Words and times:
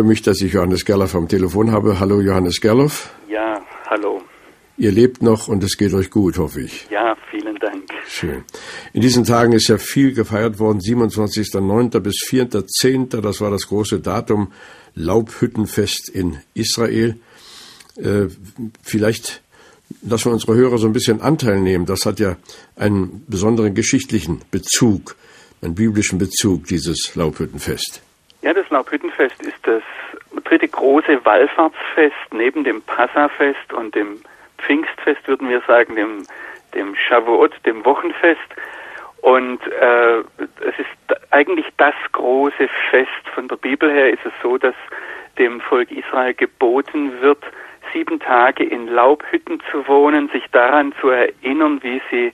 Freue 0.00 0.08
mich, 0.08 0.22
dass 0.22 0.40
ich 0.40 0.54
Johannes 0.54 0.86
Gerloff 0.86 1.14
am 1.14 1.28
Telefon 1.28 1.72
habe. 1.72 2.00
Hallo 2.00 2.22
Johannes 2.22 2.62
Gerloff. 2.62 3.12
Ja, 3.28 3.60
hallo. 3.86 4.22
Ihr 4.78 4.92
lebt 4.92 5.22
noch 5.22 5.46
und 5.46 5.62
es 5.62 5.76
geht 5.76 5.92
euch 5.92 6.08
gut, 6.08 6.38
hoffe 6.38 6.62
ich. 6.62 6.86
Ja, 6.90 7.14
vielen 7.30 7.56
Dank. 7.56 7.84
Schön. 8.08 8.44
In 8.94 9.02
diesen 9.02 9.24
Tagen 9.24 9.52
ist 9.52 9.68
ja 9.68 9.76
viel 9.76 10.14
gefeiert 10.14 10.58
worden. 10.58 10.80
27.09. 10.80 12.00
bis 12.00 12.14
4.10. 12.26 13.20
Das 13.20 13.42
war 13.42 13.50
das 13.50 13.66
große 13.66 14.00
Datum 14.00 14.52
Laubhüttenfest 14.94 16.08
in 16.08 16.38
Israel. 16.54 17.16
Äh, 17.96 18.28
vielleicht 18.82 19.42
lassen 20.00 20.30
wir 20.30 20.32
unsere 20.32 20.54
Hörer 20.54 20.78
so 20.78 20.86
ein 20.86 20.94
bisschen 20.94 21.20
Anteil 21.20 21.60
nehmen. 21.60 21.84
Das 21.84 22.06
hat 22.06 22.20
ja 22.20 22.38
einen 22.74 23.22
besonderen 23.28 23.74
geschichtlichen 23.74 24.40
Bezug, 24.50 25.16
einen 25.60 25.74
biblischen 25.74 26.18
Bezug, 26.18 26.68
dieses 26.68 27.14
Laubhüttenfest. 27.16 28.00
Ja, 28.42 28.54
das 28.54 28.68
Laubhüttenfest 28.70 29.42
ist 29.42 29.66
das 29.66 29.82
dritte 30.44 30.68
große 30.68 31.24
Wallfahrtsfest 31.24 32.32
neben 32.32 32.64
dem 32.64 32.80
Passafest 32.82 33.72
und 33.72 33.94
dem 33.94 34.20
Pfingstfest, 34.58 35.26
würden 35.28 35.48
wir 35.48 35.60
sagen, 35.66 35.94
dem, 35.96 36.26
dem 36.74 36.94
Shavuot, 36.96 37.52
dem 37.66 37.84
Wochenfest. 37.84 38.40
Und 39.20 39.60
äh, 39.66 40.20
es 40.60 40.78
ist 40.78 41.30
eigentlich 41.30 41.66
das 41.76 41.94
große 42.12 42.68
Fest. 42.90 43.28
Von 43.34 43.48
der 43.48 43.56
Bibel 43.56 43.90
her 43.90 44.10
ist 44.10 44.24
es 44.24 44.32
so, 44.42 44.56
dass 44.56 44.74
dem 45.38 45.60
Volk 45.60 45.90
Israel 45.90 46.32
geboten 46.32 47.20
wird, 47.20 47.44
sieben 47.92 48.20
Tage 48.20 48.64
in 48.64 48.86
Laubhütten 48.86 49.60
zu 49.70 49.86
wohnen, 49.86 50.28
sich 50.30 50.44
daran 50.52 50.94
zu 51.00 51.08
erinnern, 51.08 51.82
wie 51.82 52.00
sie 52.10 52.32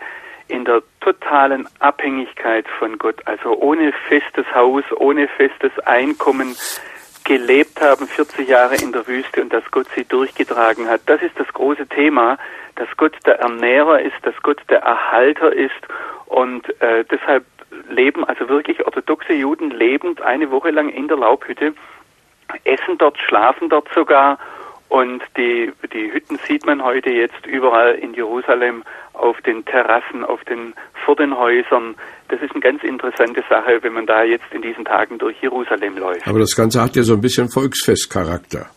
in 0.48 0.64
der 0.64 0.82
totalen 1.00 1.68
Abhängigkeit 1.80 2.66
von 2.78 2.98
Gott, 2.98 3.20
also 3.26 3.56
ohne 3.58 3.92
festes 4.08 4.46
Haus, 4.54 4.84
ohne 4.96 5.28
festes 5.28 5.72
Einkommen 5.80 6.56
gelebt 7.24 7.80
haben, 7.80 8.06
40 8.06 8.48
Jahre 8.48 8.76
in 8.76 8.92
der 8.92 9.06
Wüste 9.06 9.42
und 9.42 9.52
dass 9.52 9.64
Gott 9.70 9.86
sie 9.96 10.04
durchgetragen 10.04 10.88
hat. 10.88 11.02
Das 11.06 11.22
ist 11.22 11.38
das 11.38 11.48
große 11.48 11.86
Thema, 11.88 12.38
dass 12.76 12.88
Gott 12.96 13.14
der 13.26 13.40
Ernährer 13.40 14.00
ist, 14.00 14.16
dass 14.22 14.34
Gott 14.42 14.60
der 14.68 14.80
Erhalter 14.80 15.52
ist 15.52 15.72
und 16.26 16.68
äh, 16.80 17.04
deshalb 17.10 17.44
leben 17.88 18.24
also 18.24 18.48
wirklich 18.48 18.84
orthodoxe 18.86 19.32
Juden 19.32 19.70
lebend 19.70 20.22
eine 20.22 20.50
Woche 20.50 20.70
lang 20.70 20.88
in 20.88 21.08
der 21.08 21.16
Laubhütte, 21.16 21.74
essen 22.64 22.98
dort, 22.98 23.18
schlafen 23.18 23.68
dort 23.68 23.88
sogar 23.92 24.38
und 24.88 25.22
die, 25.36 25.72
die 25.92 26.12
Hütten 26.12 26.38
sieht 26.46 26.64
man 26.64 26.82
heute 26.82 27.10
jetzt 27.10 27.46
überall 27.46 27.94
in 27.96 28.14
Jerusalem 28.14 28.84
auf 29.14 29.40
den 29.42 29.64
Terrassen, 29.64 30.24
auf 30.24 30.42
den, 30.44 30.74
vor 31.04 31.16
den 31.16 31.36
Häusern. 31.36 31.96
Das 32.28 32.40
ist 32.40 32.52
eine 32.52 32.60
ganz 32.60 32.82
interessante 32.82 33.42
Sache, 33.48 33.78
wenn 33.82 33.94
man 33.94 34.06
da 34.06 34.22
jetzt 34.22 34.46
in 34.52 34.62
diesen 34.62 34.84
Tagen 34.84 35.18
durch 35.18 35.36
Jerusalem 35.42 35.98
läuft. 35.98 36.26
Aber 36.26 36.38
das 36.38 36.54
Ganze 36.54 36.80
hat 36.80 36.96
ja 36.96 37.02
so 37.02 37.14
ein 37.14 37.20
bisschen 37.20 37.48
Volksfestcharakter. 37.48 38.70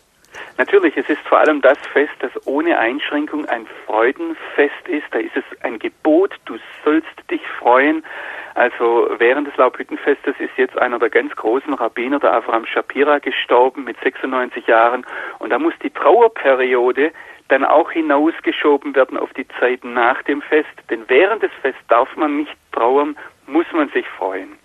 Natürlich, 0.60 0.98
es 0.98 1.10
ist 1.10 1.22
vor 1.22 1.40
allem 1.40 1.62
das 1.62 1.78
Fest, 1.94 2.12
das 2.20 2.34
ohne 2.46 2.78
Einschränkung 2.78 3.46
ein 3.46 3.66
Freudenfest 3.86 4.90
ist. 4.90 5.06
Da 5.12 5.20
ist 5.20 5.38
es 5.38 5.62
ein 5.62 5.80
Gebot, 5.80 6.36
du 6.44 6.58
sollst 6.84 7.08
dich 7.32 7.42
freuen. 7.58 8.04
Also 8.56 9.08
während 9.20 9.48
des 9.48 9.56
Laubhüttenfestes 9.56 10.36
ist 10.38 10.52
jetzt 10.58 10.78
einer 10.78 11.00
der 11.00 11.10
ganz 11.10 11.34
großen 11.34 11.74
Rabbiner, 11.74 12.20
der 12.20 12.34
Avraham 12.34 12.66
Shapira, 12.66 13.20
gestorben 13.20 13.86
mit 13.86 13.96
96 14.04 14.68
Jahren. 14.68 15.06
Und 15.40 15.52
da 15.52 15.60
muss 15.60 15.74
die 15.82 15.92
Trauerperiode 15.92 17.14
dann 17.48 17.64
auch 17.64 17.92
hinausgeschoben 17.92 18.94
werden 18.96 19.18
auf 19.18 19.32
die 19.38 19.48
Zeit 19.62 19.86
nach 19.86 20.22
dem 20.24 20.42
Fest. 20.42 20.68
Denn 20.90 21.06
während 21.08 21.42
des 21.42 21.52
Fests 21.62 21.80
darf 21.88 22.14
man 22.18 22.36
nicht 22.36 22.52
trauern, 22.74 23.16
muss 23.48 23.66
man 23.72 23.88
sich 23.92 24.06
freuen. 24.10 24.58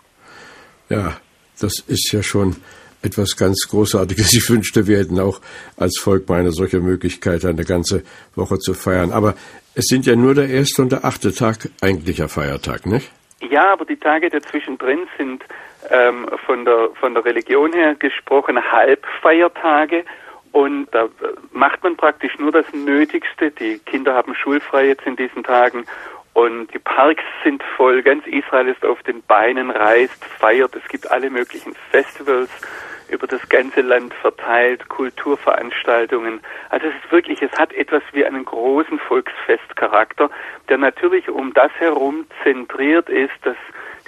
Ja, 0.88 1.18
das 1.60 1.78
ist 1.86 2.10
ja 2.10 2.24
schon 2.24 2.56
etwas 3.04 3.36
ganz 3.36 3.68
Großartiges. 3.68 4.32
Ich 4.34 4.48
wünschte, 4.48 4.86
wir 4.86 4.98
hätten 4.98 5.20
auch 5.20 5.40
als 5.76 5.98
Volk 6.00 6.28
mal 6.28 6.40
eine 6.40 6.52
solche 6.52 6.80
Möglichkeit, 6.80 7.44
eine 7.44 7.64
ganze 7.64 8.02
Woche 8.34 8.58
zu 8.58 8.74
feiern. 8.74 9.12
Aber 9.12 9.34
es 9.74 9.86
sind 9.86 10.06
ja 10.06 10.16
nur 10.16 10.34
der 10.34 10.48
erste 10.48 10.82
und 10.82 10.92
der 10.92 11.04
achte 11.04 11.32
Tag 11.34 11.68
eigentlicher 11.80 12.28
Feiertag, 12.28 12.86
nicht? 12.86 13.10
Ja, 13.50 13.72
aber 13.72 13.84
die 13.84 13.96
Tage 13.96 14.30
dazwischen 14.30 14.78
drin 14.78 15.06
sind 15.18 15.44
ähm, 15.90 16.28
von, 16.46 16.64
der, 16.64 16.90
von 16.98 17.14
der 17.14 17.24
Religion 17.24 17.72
her 17.72 17.94
gesprochen 17.94 18.58
Halbfeiertage. 18.72 20.04
Und 20.52 20.86
da 20.92 21.08
macht 21.52 21.82
man 21.82 21.96
praktisch 21.96 22.38
nur 22.38 22.52
das 22.52 22.66
Nötigste. 22.72 23.50
Die 23.50 23.78
Kinder 23.80 24.14
haben 24.14 24.34
schulfrei 24.34 24.86
jetzt 24.86 25.04
in 25.04 25.16
diesen 25.16 25.42
Tagen 25.42 25.84
und 26.34 26.72
die 26.74 26.78
Parks 26.78 27.22
sind 27.42 27.62
voll. 27.76 28.02
Ganz 28.02 28.26
Israel 28.26 28.68
ist 28.68 28.84
auf 28.84 29.02
den 29.04 29.22
Beinen, 29.22 29.70
reist, 29.70 30.24
feiert. 30.24 30.74
Es 30.74 30.86
gibt 30.88 31.10
alle 31.10 31.30
möglichen 31.30 31.74
Festivals 31.90 32.50
über 33.08 33.26
das 33.26 33.48
ganze 33.48 33.80
Land 33.80 34.14
verteilt, 34.14 34.88
Kulturveranstaltungen. 34.88 36.40
Also 36.70 36.86
es 36.86 36.94
ist 37.04 37.12
wirklich, 37.12 37.42
es 37.42 37.52
hat 37.58 37.72
etwas 37.72 38.02
wie 38.12 38.24
einen 38.24 38.44
großen 38.44 38.98
Volksfestcharakter, 38.98 40.30
der 40.68 40.78
natürlich 40.78 41.28
um 41.28 41.52
das 41.54 41.72
herum 41.78 42.26
zentriert 42.42 43.08
ist, 43.08 43.34
dass 43.42 43.56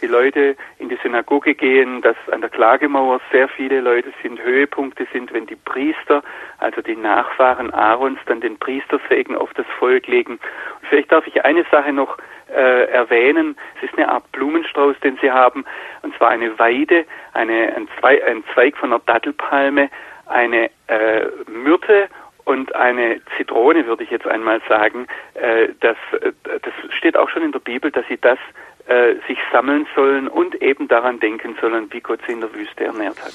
die 0.01 0.07
Leute 0.07 0.57
in 0.79 0.89
die 0.89 0.99
Synagoge 1.03 1.55
gehen, 1.55 2.03
dass 2.03 2.17
an 2.31 2.41
der 2.41 2.51
Klagemauer 2.51 3.21
sehr 3.33 3.49
viele 3.49 3.81
Leute 3.81 4.13
sind, 4.23 4.43
Höhepunkte 4.43 5.07
sind, 5.13 5.33
wenn 5.33 5.47
die 5.47 5.57
Priester, 5.57 6.23
also 6.59 6.83
die 6.83 6.97
Nachfahren 6.97 7.73
Aarons, 7.73 8.19
dann 8.27 8.41
den 8.41 8.59
Priestersegen 8.59 9.37
auf 9.37 9.53
das 9.55 9.67
Volk 9.79 10.07
legen. 10.07 10.33
Und 10.35 10.89
vielleicht 10.89 11.13
darf 11.13 11.27
ich 11.27 11.45
eine 11.45 11.65
Sache 11.71 11.93
noch 11.93 12.19
äh, 12.49 12.85
erwähnen. 12.91 13.57
Es 13.77 13.91
ist 13.91 13.99
eine 13.99 14.09
Art 14.09 14.31
Blumenstrauß, 14.33 14.97
den 15.01 15.19
sie 15.21 15.31
haben, 15.31 15.65
und 16.03 16.17
zwar 16.17 16.31
eine 16.31 16.59
Weide, 16.59 17.05
eine, 17.33 17.75
ein, 17.75 17.89
Zweig, 17.99 18.23
ein 18.25 18.45
Zweig 18.55 18.77
von 18.77 18.93
einer 18.93 19.03
Dattelpalme, 19.07 19.91
eine 20.27 20.71
äh, 20.89 21.27
Myrte 21.49 22.09
und 22.45 22.75
eine 22.75 23.21
Zitrone, 23.37 23.87
würde 23.87 24.05
ich 24.05 24.11
jetzt 24.11 24.27
einmal 24.27 24.61
sagen. 24.69 25.07
Äh, 25.35 25.69
das, 25.81 25.97
äh, 26.21 26.33
das 26.45 26.73
steht 26.97 27.17
auch 27.17 27.29
schon 27.29 27.43
in 27.43 27.53
der 27.53 27.59
Bibel, 27.59 27.91
dass 27.91 28.07
sie 28.09 28.19
das 28.19 28.39
äh, 28.87 29.15
sich 29.27 29.39
sammeln 29.53 29.87
sollen 29.95 30.29
und 30.29 30.63
eben 30.63 30.89
daran 30.89 31.19
denken 31.21 31.57
sollen, 31.61 31.89
wie 31.91 32.01
Gott 32.01 32.21
sie 32.27 32.33
in 32.33 32.41
der 32.41 32.53
Wüste 32.55 32.85
ernährt 32.85 33.21
hat. 33.23 33.33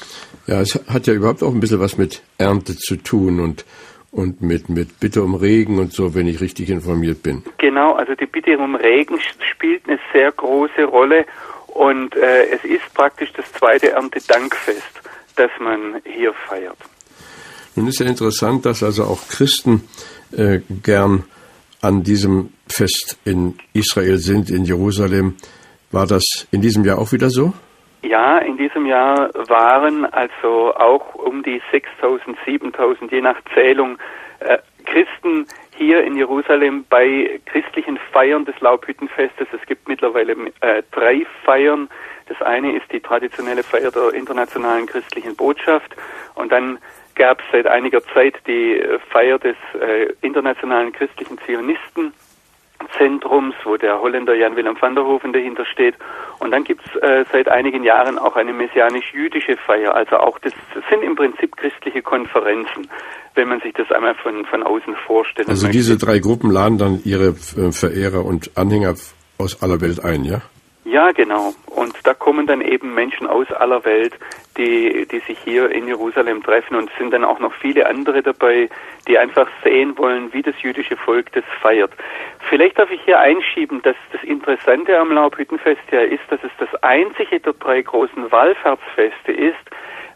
Ja, 0.47 0.61
es 0.61 0.79
hat 0.87 1.07
ja 1.07 1.13
überhaupt 1.13 1.43
auch 1.43 1.53
ein 1.53 1.59
bisschen 1.59 1.79
was 1.79 1.97
mit 1.97 2.21
Ernte 2.37 2.75
zu 2.75 2.95
tun 2.97 3.39
und 3.39 3.65
und 4.11 4.41
mit, 4.41 4.67
mit 4.67 4.99
Bitte 4.99 5.23
um 5.23 5.35
Regen 5.35 5.79
und 5.79 5.93
so, 5.93 6.13
wenn 6.13 6.27
ich 6.27 6.41
richtig 6.41 6.69
informiert 6.69 7.23
bin. 7.23 7.43
Genau, 7.57 7.93
also 7.93 8.13
die 8.13 8.25
Bitte 8.25 8.57
um 8.57 8.75
Regen 8.75 9.17
spielt 9.51 9.87
eine 9.87 9.99
sehr 10.13 10.31
große 10.33 10.83
Rolle 10.83 11.25
und 11.67 12.15
äh, 12.15 12.47
es 12.47 12.63
ist 12.65 12.93
praktisch 12.93 13.31
das 13.33 13.49
zweite 13.53 13.91
Erntedankfest, 13.91 15.01
das 15.37 15.49
man 15.59 16.01
hier 16.03 16.33
feiert. 16.33 16.77
Nun 17.75 17.87
ist 17.87 17.99
ja 17.99 18.05
interessant, 18.05 18.65
dass 18.65 18.83
also 18.83 19.05
auch 19.05 19.29
Christen 19.29 19.87
äh, 20.35 20.59
gern 20.83 21.23
an 21.81 22.03
diesem 22.03 22.51
Fest 22.71 23.19
in 23.25 23.57
Israel 23.73 24.17
sind, 24.17 24.49
in 24.49 24.65
Jerusalem. 24.65 25.35
War 25.91 26.07
das 26.07 26.47
in 26.51 26.61
diesem 26.61 26.83
Jahr 26.85 26.99
auch 26.99 27.11
wieder 27.11 27.29
so? 27.29 27.53
Ja, 28.01 28.39
in 28.39 28.57
diesem 28.57 28.85
Jahr 28.85 29.29
waren 29.47 30.05
also 30.05 30.73
auch 30.75 31.13
um 31.15 31.43
die 31.43 31.61
6000, 31.71 32.35
7000, 32.45 33.11
je 33.11 33.21
nach 33.21 33.37
Zählung, 33.53 33.97
äh, 34.39 34.57
Christen 34.85 35.45
hier 35.77 36.03
in 36.03 36.15
Jerusalem 36.15 36.85
bei 36.89 37.39
christlichen 37.45 37.99
Feiern 38.11 38.45
des 38.45 38.59
Laubhüttenfestes. 38.59 39.47
Es 39.51 39.65
gibt 39.67 39.87
mittlerweile 39.87 40.33
äh, 40.61 40.83
drei 40.91 41.25
Feiern. 41.43 41.89
Das 42.27 42.41
eine 42.41 42.75
ist 42.75 42.91
die 42.91 42.99
traditionelle 42.99 43.63
Feier 43.63 43.91
der 43.91 44.13
internationalen 44.13 44.87
christlichen 44.87 45.35
Botschaft 45.35 45.95
und 46.35 46.51
dann 46.51 46.79
gab 47.15 47.39
es 47.41 47.45
seit 47.51 47.67
einiger 47.67 48.01
Zeit 48.13 48.35
die 48.47 48.77
äh, 48.77 48.99
Feier 49.09 49.37
des 49.37 49.55
äh, 49.79 50.13
internationalen 50.21 50.91
christlichen 50.91 51.37
Zionisten 51.45 52.13
Zentrums, 52.97 53.55
wo 53.63 53.77
der 53.77 53.99
Holländer 54.01 54.35
Jan 54.35 54.55
Willem 54.55 54.75
van 54.79 54.95
der 54.95 55.05
Hoven 55.05 55.33
dahinter 55.33 55.65
steht. 55.65 55.95
Und 56.39 56.51
dann 56.51 56.63
gibt 56.63 56.81
es 56.85 56.95
äh, 57.01 57.25
seit 57.31 57.49
einigen 57.49 57.83
Jahren 57.83 58.17
auch 58.17 58.35
eine 58.35 58.53
messianisch-jüdische 58.53 59.57
Feier. 59.57 59.95
Also 59.95 60.17
auch 60.17 60.39
das, 60.39 60.53
das, 60.73 60.83
sind 60.89 61.03
im 61.03 61.15
Prinzip 61.15 61.55
christliche 61.57 62.01
Konferenzen, 62.01 62.89
wenn 63.35 63.47
man 63.47 63.61
sich 63.61 63.73
das 63.73 63.91
einmal 63.91 64.15
von, 64.15 64.45
von 64.45 64.63
außen 64.63 64.95
vorstellt. 65.07 65.49
Also 65.49 65.67
diese 65.67 65.97
drei 65.97 66.19
Gruppen 66.19 66.51
laden 66.51 66.77
dann 66.77 67.01
ihre 67.03 67.29
äh, 67.29 67.71
Verehrer 67.71 68.25
und 68.25 68.51
Anhänger 68.55 68.95
aus 69.37 69.61
aller 69.61 69.81
Welt 69.81 70.03
ein, 70.03 70.23
ja? 70.23 70.41
Ja, 70.83 71.11
genau. 71.11 71.53
Und 71.67 71.95
da 72.03 72.13
kommen 72.13 72.47
dann 72.47 72.61
eben 72.61 72.93
Menschen 72.93 73.27
aus 73.27 73.49
aller 73.51 73.85
Welt, 73.85 74.13
die, 74.57 75.07
die 75.11 75.19
sich 75.19 75.37
hier 75.39 75.71
in 75.71 75.87
Jerusalem 75.87 76.43
treffen. 76.43 76.75
Und 76.75 76.89
es 76.89 76.97
sind 76.97 77.11
dann 77.11 77.23
auch 77.23 77.39
noch 77.39 77.53
viele 77.53 77.87
andere 77.87 78.21
dabei, 78.21 78.69
die 79.07 79.17
einfach 79.17 79.47
sehen 79.63 79.97
wollen, 79.97 80.33
wie 80.33 80.41
das 80.41 80.55
jüdische 80.61 80.97
Volk 80.97 81.31
das 81.33 81.43
feiert. 81.61 81.91
Vielleicht 82.49 82.77
darf 82.79 82.91
ich 82.91 83.01
hier 83.03 83.19
einschieben, 83.19 83.81
dass 83.81 83.95
das 84.11 84.23
Interessante 84.23 84.97
am 84.97 85.11
Laubhüttenfest 85.11 85.81
ja 85.91 86.01
ist, 86.01 86.23
dass 86.29 86.43
es 86.43 86.51
das 86.59 86.83
einzige 86.83 87.39
der 87.39 87.53
drei 87.53 87.81
großen 87.81 88.31
Wallfahrtsfeste 88.31 89.31
ist, 89.31 89.55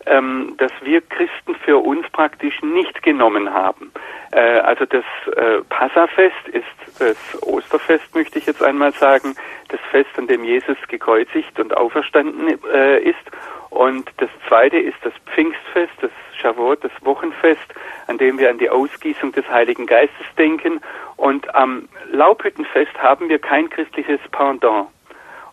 ähm, 0.05 0.53
dass 0.57 0.71
wir 0.83 1.01
Christen 1.01 1.55
für 1.63 1.77
uns 1.77 2.07
praktisch 2.09 2.61
nicht 2.61 3.01
genommen 3.01 3.53
haben. 3.53 3.91
Äh, 4.31 4.59
also 4.59 4.85
das 4.85 5.03
äh, 5.35 5.61
Passafest 5.69 6.47
ist 6.51 6.65
das 6.99 7.43
Osterfest, 7.43 8.13
möchte 8.13 8.39
ich 8.39 8.45
jetzt 8.45 8.63
einmal 8.63 8.91
sagen, 8.93 9.35
das 9.69 9.79
Fest, 9.91 10.11
an 10.17 10.27
dem 10.27 10.43
Jesus 10.43 10.77
gekreuzigt 10.87 11.59
und 11.59 11.75
auferstanden 11.75 12.59
äh, 12.71 12.99
ist. 12.99 13.15
Und 13.75 14.09
das 14.19 14.29
zweite 14.47 14.77
ist 14.77 14.95
das 15.03 15.11
Pfingstfest, 15.33 15.91
das 15.99 16.11
Shavuot, 16.39 16.81
das 16.81 16.93
Wochenfest, 17.01 17.75
an 18.07 18.17
dem 18.17 18.39
wir 18.39 18.49
an 18.49 18.57
die 18.57 18.69
Ausgießung 18.69 19.33
des 19.33 19.45
Heiligen 19.49 19.85
Geistes 19.85 20.25
denken. 20.37 20.79
Und 21.17 21.53
am 21.53 21.89
Laubhüttenfest 22.09 22.97
haben 23.03 23.27
wir 23.27 23.37
kein 23.37 23.69
christliches 23.69 24.21
Pendant. 24.31 24.87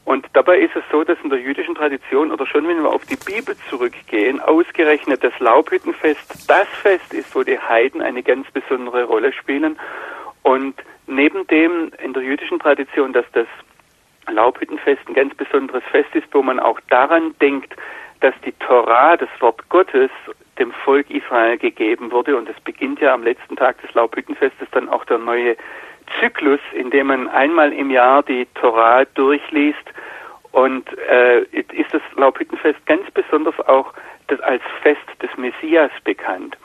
Und 0.04 0.24
dabei 0.34 0.58
ist 0.58 0.76
es 0.76 0.84
so, 0.92 1.02
dass 1.02 1.18
in 1.24 1.30
der 1.30 1.40
jüdischen 1.40 1.74
Tradition 1.74 2.30
oder 2.30 2.46
schon 2.46 2.68
wenn 2.68 2.80
wir 2.80 2.90
auf 2.90 3.04
die 3.06 3.16
Bibel 3.16 3.56
zurückgehen, 3.68 4.38
ausgerechnet 4.38 5.24
das 5.24 5.36
Laubhüttenfest 5.40 6.48
das 6.48 6.68
Fest 6.80 7.12
ist, 7.12 7.34
wo 7.34 7.42
die 7.42 7.58
Heiden 7.58 8.00
eine 8.00 8.22
ganz 8.22 8.48
besondere 8.52 9.02
Rolle 9.02 9.32
spielen. 9.32 9.76
Und 10.44 10.76
neben 11.08 11.44
dem 11.48 11.90
in 12.00 12.12
der 12.12 12.22
jüdischen 12.22 12.60
Tradition, 12.60 13.12
dass 13.12 13.26
das 13.32 13.48
Laubhüttenfest 14.30 15.08
ein 15.08 15.14
ganz 15.14 15.34
besonderes 15.34 15.82
Fest 15.90 16.14
ist, 16.14 16.28
wo 16.32 16.40
man 16.42 16.60
auch 16.60 16.78
daran 16.88 17.34
denkt, 17.40 17.74
dass 18.22 18.34
die 18.44 18.52
Torah, 18.52 19.16
das 19.16 19.28
Wort 19.40 19.68
Gottes, 19.68 20.10
dem 20.58 20.72
Volk 20.84 21.10
Israel 21.10 21.58
gegeben 21.58 22.12
wurde. 22.12 22.36
Und 22.36 22.48
es 22.48 22.58
beginnt 22.60 23.00
ja 23.00 23.12
am 23.12 23.22
letzten 23.22 23.56
Tag 23.56 23.80
des 23.82 23.92
Laubhüttenfestes 23.94 24.68
dann 24.70 24.88
auch 24.88 25.04
der 25.04 25.18
neue 25.18 25.56
Zyklus, 26.20 26.60
in 26.72 26.90
dem 26.90 27.08
man 27.08 27.28
einmal 27.28 27.72
im 27.72 27.90
Jahr 27.90 28.22
die 28.22 28.46
Torah 28.54 29.04
durchliest. 29.14 29.84
Und 30.52 30.86
äh, 31.08 31.42
ist 31.52 31.92
das 31.92 32.02
Laubhüttenfest 32.14 32.84
ganz 32.86 33.10
besonders 33.10 33.58
auch 33.66 33.92
das 34.28 34.38
als 34.40 34.62
Fest 34.82 35.00
des 35.22 35.30
Messias 35.36 35.90
bekannt. 36.04 36.56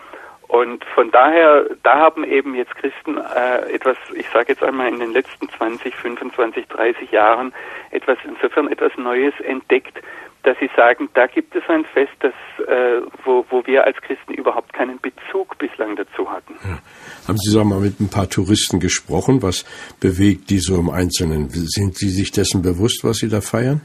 Und 0.47 0.83
von 0.95 1.11
daher, 1.11 1.65
da 1.83 1.99
haben 1.99 2.23
eben 2.23 2.55
jetzt 2.55 2.73
Christen 2.75 3.17
äh, 3.17 3.73
etwas, 3.73 3.97
ich 4.15 4.29
sage 4.29 4.53
jetzt 4.53 4.63
einmal 4.63 4.87
in 4.87 4.99
den 4.99 5.11
letzten 5.11 5.49
20, 5.49 5.93
25, 5.93 6.67
30 6.67 7.11
Jahren 7.11 7.53
etwas 7.91 8.17
insofern 8.23 8.69
etwas 8.69 8.91
Neues 8.97 9.33
entdeckt, 9.41 9.99
dass 10.43 10.57
sie 10.59 10.69
sagen, 10.77 11.09
da 11.13 11.27
gibt 11.27 11.53
es 11.55 11.63
ein 11.67 11.83
Fest, 11.83 12.13
das, 12.21 12.33
äh, 12.65 13.01
wo, 13.25 13.45
wo 13.49 13.65
wir 13.65 13.83
als 13.83 13.97
Christen 13.97 14.33
überhaupt 14.33 14.71
keinen 14.71 14.97
Bezug 15.01 15.57
bislang 15.57 15.97
dazu 15.97 16.31
hatten. 16.31 16.55
Ja. 16.63 16.79
Haben 17.27 17.37
Sie 17.37 17.51
sagen 17.51 17.67
mal 17.67 17.81
mit 17.81 17.99
ein 17.99 18.09
paar 18.09 18.29
Touristen 18.29 18.79
gesprochen? 18.79 19.43
Was 19.43 19.65
bewegt 19.99 20.49
die 20.49 20.59
so 20.59 20.79
im 20.79 20.89
Einzelnen? 20.89 21.49
Sind 21.49 21.97
Sie 21.97 22.09
sich 22.09 22.31
dessen 22.31 22.61
bewusst, 22.61 23.03
was 23.03 23.17
Sie 23.17 23.27
da 23.27 23.41
feiern? 23.41 23.81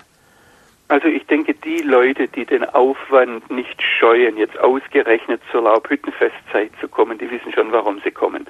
Also 0.92 1.08
ich 1.08 1.24
denke, 1.24 1.54
die 1.54 1.78
Leute, 1.78 2.28
die 2.28 2.44
den 2.44 2.66
Aufwand 2.66 3.50
nicht 3.50 3.80
scheuen, 3.80 4.36
jetzt 4.36 4.60
ausgerechnet 4.60 5.40
zur 5.50 5.62
Laubhüttenfestzeit 5.62 6.70
zu 6.82 6.86
kommen, 6.86 7.16
die 7.16 7.30
wissen 7.30 7.50
schon, 7.50 7.72
warum 7.72 7.98
sie 8.04 8.10
kommen. 8.10 8.46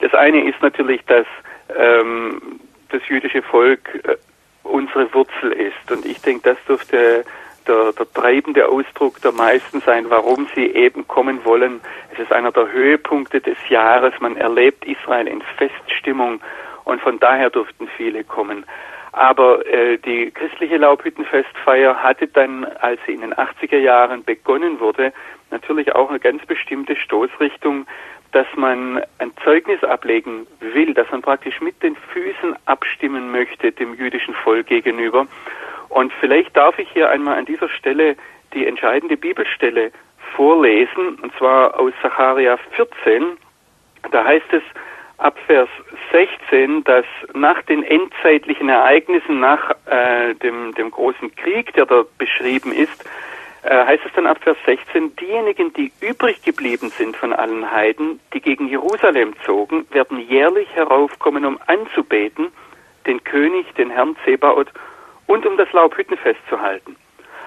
Das 0.00 0.12
eine 0.12 0.42
ist 0.42 0.60
natürlich, 0.60 1.04
dass 1.04 1.24
ähm, 1.78 2.58
das 2.88 3.00
jüdische 3.06 3.42
Volk 3.42 3.94
äh, 4.02 4.16
unsere 4.64 5.14
Wurzel 5.14 5.52
ist. 5.52 5.88
Und 5.88 6.04
ich 6.04 6.20
denke, 6.20 6.52
das 6.52 6.58
dürfte 6.66 7.24
der, 7.68 7.92
der 7.92 8.12
treibende 8.12 8.68
Ausdruck 8.68 9.22
der 9.22 9.30
meisten 9.30 9.80
sein, 9.80 10.06
warum 10.08 10.48
sie 10.56 10.66
eben 10.66 11.06
kommen 11.06 11.44
wollen. 11.44 11.80
Es 12.12 12.18
ist 12.18 12.32
einer 12.32 12.50
der 12.50 12.72
Höhepunkte 12.72 13.40
des 13.40 13.56
Jahres. 13.68 14.14
Man 14.18 14.36
erlebt 14.36 14.84
Israel 14.84 15.28
in 15.28 15.42
Feststimmung 15.58 16.40
und 16.82 17.00
von 17.00 17.20
daher 17.20 17.50
durften 17.50 17.86
viele 17.96 18.24
kommen. 18.24 18.66
Aber 19.16 19.64
äh, 19.66 19.96
die 19.98 20.30
christliche 20.32 20.76
Laubhüttenfestfeier 20.76 22.02
hatte 22.02 22.26
dann, 22.26 22.64
als 22.64 23.00
sie 23.06 23.12
in 23.12 23.20
den 23.20 23.34
80er 23.34 23.78
Jahren 23.78 24.24
begonnen 24.24 24.80
wurde, 24.80 25.12
natürlich 25.50 25.94
auch 25.94 26.10
eine 26.10 26.18
ganz 26.18 26.44
bestimmte 26.46 26.96
Stoßrichtung, 26.96 27.86
dass 28.32 28.46
man 28.56 29.00
ein 29.18 29.32
Zeugnis 29.44 29.84
ablegen 29.84 30.46
will, 30.58 30.94
dass 30.94 31.08
man 31.12 31.22
praktisch 31.22 31.60
mit 31.60 31.80
den 31.82 31.94
Füßen 31.94 32.56
abstimmen 32.66 33.30
möchte 33.30 33.70
dem 33.70 33.94
jüdischen 33.94 34.34
Volk 34.34 34.66
gegenüber 34.66 35.28
und 35.94 36.12
vielleicht 36.14 36.56
darf 36.56 36.76
ich 36.80 36.90
hier 36.90 37.08
einmal 37.08 37.38
an 37.38 37.44
dieser 37.44 37.68
Stelle 37.68 38.16
die 38.52 38.66
entscheidende 38.66 39.16
Bibelstelle 39.16 39.92
vorlesen, 40.34 41.20
und 41.22 41.32
zwar 41.38 41.78
aus 41.78 41.92
Sacharja 42.02 42.56
14. 42.74 43.36
Da 44.10 44.24
heißt 44.24 44.52
es 44.52 44.62
ab 45.24 45.38
Vers 45.46 45.70
16, 46.12 46.84
dass 46.84 47.06
nach 47.32 47.62
den 47.62 47.82
endzeitlichen 47.82 48.68
Ereignissen, 48.68 49.40
nach 49.40 49.70
äh, 49.86 50.34
dem, 50.34 50.74
dem 50.74 50.90
großen 50.90 51.34
Krieg, 51.34 51.72
der 51.72 51.86
da 51.86 52.04
beschrieben 52.18 52.72
ist, 52.72 53.04
äh, 53.62 53.86
heißt 53.86 54.04
es 54.04 54.12
dann 54.12 54.26
ab 54.26 54.36
Vers 54.42 54.58
16, 54.66 55.16
diejenigen, 55.16 55.72
die 55.72 55.90
übrig 56.02 56.42
geblieben 56.42 56.90
sind 56.90 57.16
von 57.16 57.32
allen 57.32 57.70
Heiden, 57.70 58.20
die 58.34 58.40
gegen 58.42 58.68
Jerusalem 58.68 59.34
zogen, 59.46 59.86
werden 59.92 60.18
jährlich 60.20 60.68
heraufkommen, 60.74 61.46
um 61.46 61.58
anzubeten, 61.68 62.48
den 63.06 63.24
König, 63.24 63.72
den 63.76 63.88
Herrn 63.88 64.16
Zebaoth 64.26 64.72
und 65.26 65.46
um 65.46 65.56
das 65.56 65.72
Laubhüttenfest 65.72 66.40
zu 66.50 66.60
halten. 66.60 66.96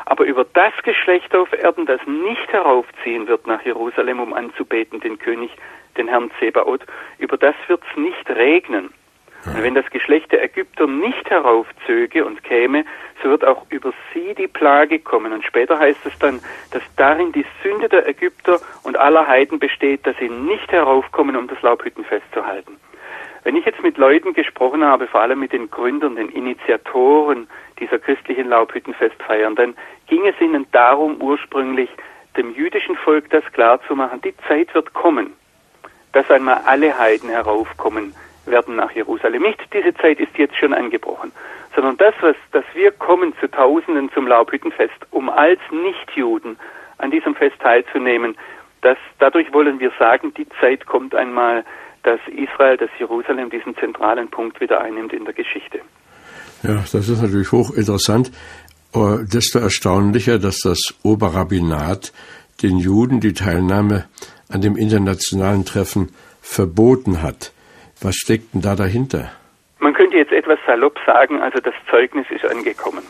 Aber 0.06 0.23
über 0.23 0.45
das 0.45 0.73
Geschlecht 0.83 1.35
auf 1.35 1.53
Erden, 1.53 1.85
das 1.85 2.00
nicht 2.07 2.51
heraufziehen 2.51 3.27
wird 3.27 3.45
nach 3.45 3.62
Jerusalem, 3.63 4.19
um 4.19 4.33
anzubeten, 4.33 5.00
den 5.00 5.19
König, 5.19 5.51
den 5.97 6.07
Herrn 6.07 6.31
Zebaoth, 6.39 6.85
über 7.17 7.38
das 7.38 7.55
wird 7.67 7.81
es 7.89 7.97
nicht 7.97 8.29
regnen. 8.29 8.94
Und 9.45 9.63
wenn 9.63 9.75
das 9.75 9.89
Geschlecht 9.91 10.31
der 10.31 10.44
Ägypter 10.44 10.88
nicht 10.88 11.29
heraufzöge 11.29 12.25
und 12.25 12.44
käme, 12.44 12.83
so 13.23 13.29
wird 13.29 13.45
auch 13.45 13.65
über 13.69 13.94
sie 14.13 14.33
die 14.35 14.47
Plage 14.47 14.99
kommen. 14.99 15.31
Und 15.31 15.45
später 15.45 15.79
heißt 15.79 16.05
es 16.05 16.17
dann, 16.19 16.41
dass 16.71 16.83
darin 16.97 17.31
die 17.31 17.45
Sünde 17.63 17.88
der 17.88 18.07
Ägypter 18.07 18.59
und 18.83 18.97
aller 18.97 19.27
Heiden 19.27 19.59
besteht, 19.59 20.06
dass 20.06 20.18
sie 20.18 20.30
nicht 20.30 20.71
heraufkommen, 20.71 21.35
um 21.35 21.47
das 21.47 21.61
Laubhüttenfest 21.61 22.25
zu 22.33 22.45
halten. 22.45 22.77
Wenn 23.44 23.56
ich 23.56 23.66
jetzt 23.66 23.81
mit 23.81 23.97
Leuten 23.97 24.33
gesprochen 24.33 24.83
habe, 24.83 25.07
vor 25.07 25.21
allem 25.21 25.39
mit 25.39 25.54
den 25.54 25.71
Gründern, 25.71 26.18
den 26.18 26.30
Initiatoren 26.30 27.47
dieser 27.80 27.99
christlichen 27.99 28.49
Laubhüttenfestfeiern, 28.49 29.56
dann 29.56 29.75
ging 30.07 30.27
es 30.27 30.39
ihnen 30.42 30.66
darum, 30.73 31.21
ursprünglich 31.21 31.89
dem 32.35 32.54
jüdischen 32.54 32.97
Volk 32.97 33.30
das 33.30 33.44
klarzumachen, 33.54 34.21
die 34.21 34.35
Zeit 34.47 34.73
wird 34.75 34.94
kommen, 34.94 35.33
dass 36.18 36.31
einmal 36.31 36.62
alle 36.66 36.97
Heiden 36.97 37.30
heraufkommen 37.30 38.16
werden 38.47 38.76
nach 38.76 38.92
Jerusalem. 38.92 39.44
Nicht 39.44 39.59
diese 39.71 39.94
Zeit 39.94 40.19
ist 40.19 40.36
jetzt 40.36 40.57
schon 40.57 40.74
angebrochen, 40.74 41.31
sondern 41.76 41.95
das, 41.97 42.16
was, 42.21 42.36
dass 42.54 42.64
wir 42.74 42.92
kommen 42.92 43.36
zu 43.40 43.47
Tausenden 43.47 44.09
zum 44.16 44.26
Laubhüttenfest, 44.26 44.95
um 45.12 45.30
als 45.30 45.59
Nichtjuden 45.71 46.57
an 46.97 47.12
diesem 47.12 47.36
Fest 47.36 47.57
teilzunehmen, 47.59 48.36
das, 48.81 48.97
dadurch 49.19 49.54
wollen 49.54 49.80
wir 49.80 49.92
sagen, 50.00 50.33
die 50.36 50.47
Zeit 50.59 50.88
kommt 50.88 51.14
einmal, 51.14 51.64
dass 52.02 52.19
Israel, 52.30 52.78
dass 52.78 52.90
Jerusalem 52.97 53.52
diesen 53.52 53.76
zentralen 53.76 54.28
Punkt 54.30 54.59
wieder 54.59 54.81
einnimmt 54.81 55.14
in 55.14 55.24
der 55.24 55.36
Geschichte. 55.36 55.81
Ja, 56.64 56.78
das 56.92 56.95
ist 57.09 57.21
natürlich 57.21 57.52
hochinteressant. 57.52 58.31
Äh, 58.95 59.24
desto 59.31 59.59
erstaunlicher, 59.59 60.40
dass 60.40 60.62
das 60.64 60.95
Oberrabbinat 61.04 62.12
den 62.64 62.80
Juden 62.80 63.19
die 63.19 63.33
Teilnahme 63.33 64.06
an 64.49 64.61
dem 64.61 64.75
internationalen 64.75 65.66
Treffen 65.66 66.13
verboten 66.42 67.21
hat. 67.21 67.51
Was 68.01 68.16
steckt 68.16 68.54
denn 68.54 68.61
da 68.61 68.75
dahinter? 68.75 69.31
Man 69.80 69.94
könnte 69.94 70.18
jetzt 70.18 70.31
etwas 70.31 70.59
salopp 70.66 70.99
sagen, 71.06 71.42
also 71.42 71.59
das 71.59 71.73
Zeugnis 71.89 72.25
ist 72.30 72.45
angekommen. 72.45 73.04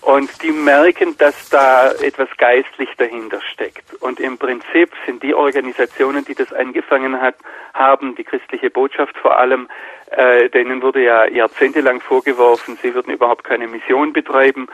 Und 0.00 0.42
die 0.42 0.52
merken, 0.52 1.16
dass 1.18 1.50
da 1.50 1.92
etwas 1.92 2.28
geistlich 2.38 2.88
dahinter 2.96 3.40
steckt. 3.52 3.94
Und 4.00 4.20
im 4.20 4.38
Prinzip 4.38 4.90
sind 5.04 5.22
die 5.22 5.34
Organisationen, 5.34 6.24
die 6.24 6.34
das 6.34 6.52
angefangen 6.52 7.20
hat, 7.20 7.34
haben, 7.74 8.14
die 8.14 8.24
christliche 8.24 8.70
Botschaft 8.70 9.16
vor 9.18 9.38
allem, 9.38 9.68
äh, 10.10 10.48
denen 10.48 10.80
wurde 10.82 11.04
ja 11.04 11.26
jahrzehntelang 11.26 12.00
vorgeworfen, 12.00 12.78
sie 12.80 12.94
würden 12.94 13.12
überhaupt 13.12 13.44
keine 13.44 13.66
Mission 13.66 14.12
betreiben. 14.12 14.68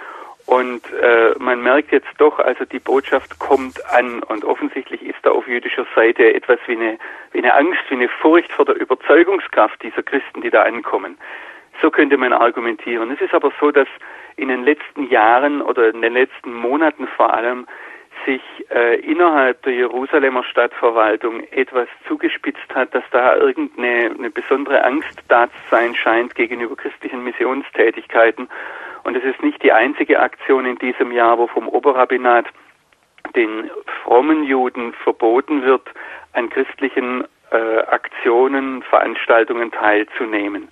Und 0.47 0.83
äh, 0.93 1.35
man 1.39 1.63
merkt 1.63 1.91
jetzt 1.91 2.13
doch, 2.19 2.39
also 2.39 2.65
die 2.67 2.79
Botschaft 2.79 3.39
kommt 3.39 3.85
an 3.95 4.23
und 4.23 4.45
offensichtlich 4.45 5.03
ist 5.03 5.19
da 5.23 5.31
auf 5.31 5.49
jüdischer 5.49 5.87
Seite 5.95 6.35
etwas 6.35 6.59
wie 6.67 6.77
eine, 6.77 6.99
wie 7.33 7.39
eine 7.39 7.55
Angst, 7.55 7.81
wie 7.89 7.95
eine 7.95 8.09
Furcht 8.09 8.53
vor 8.53 8.67
der 8.67 8.77
Überzeugungskraft 8.77 9.83
dieser 9.83 10.03
Christen, 10.03 10.43
die 10.43 10.51
da 10.51 10.63
ankommen. 10.63 11.17
So 11.81 11.91
könnte 11.91 12.19
man 12.19 12.33
argumentieren. 12.33 13.11
Es 13.11 13.21
ist 13.21 13.35
aber 13.35 13.53
so, 13.59 13.71
dass 13.71 13.89
in 14.37 14.49
den 14.49 14.65
letzten 14.65 15.09
Jahren 15.09 15.63
oder 15.63 15.89
in 15.89 16.03
den 16.03 16.13
letzten 16.13 16.53
Monaten 16.53 17.07
vor 17.09 17.33
allem 17.33 17.67
sich 18.27 18.43
äh, 18.71 19.01
innerhalb 19.01 19.63
der 19.63 19.75
Jerusalemer 19.75 20.45
Stadtverwaltung 20.45 21.43
etwas 21.51 21.89
zugespitzt 22.07 22.75
hat, 22.75 22.95
dass 22.95 23.05
da 23.11 23.37
irgendeine 23.37 24.11
eine 24.17 24.31
besondere 24.31 24.85
Angst 24.85 25.21
da 25.29 25.47
zu 25.47 25.57
sein 25.71 25.95
scheint 25.95 26.35
gegenüber 26.35 26.77
christlichen 26.77 27.25
Missionstätigkeiten. 27.25 28.49
Und 29.05 29.17
es 29.17 29.25
ist 29.25 29.43
nicht 29.43 29.63
die 29.63 29.73
einzige 29.73 30.19
Aktion 30.21 30.67
in 30.67 30.79
diesem 30.79 31.13
Jahr, 31.13 31.39
wo 31.39 31.47
vom 31.47 31.69
Oberrabbinat 31.69 32.47
den 33.37 33.71
frommen 34.03 34.45
Juden 34.45 34.93
verboten 34.93 35.63
wird, 35.63 35.89
an 36.33 36.51
christlichen 36.51 37.25
äh, 37.51 37.79
Aktionen, 37.87 38.83
Veranstaltungen 38.83 39.71
teilzunehmen. 39.71 40.69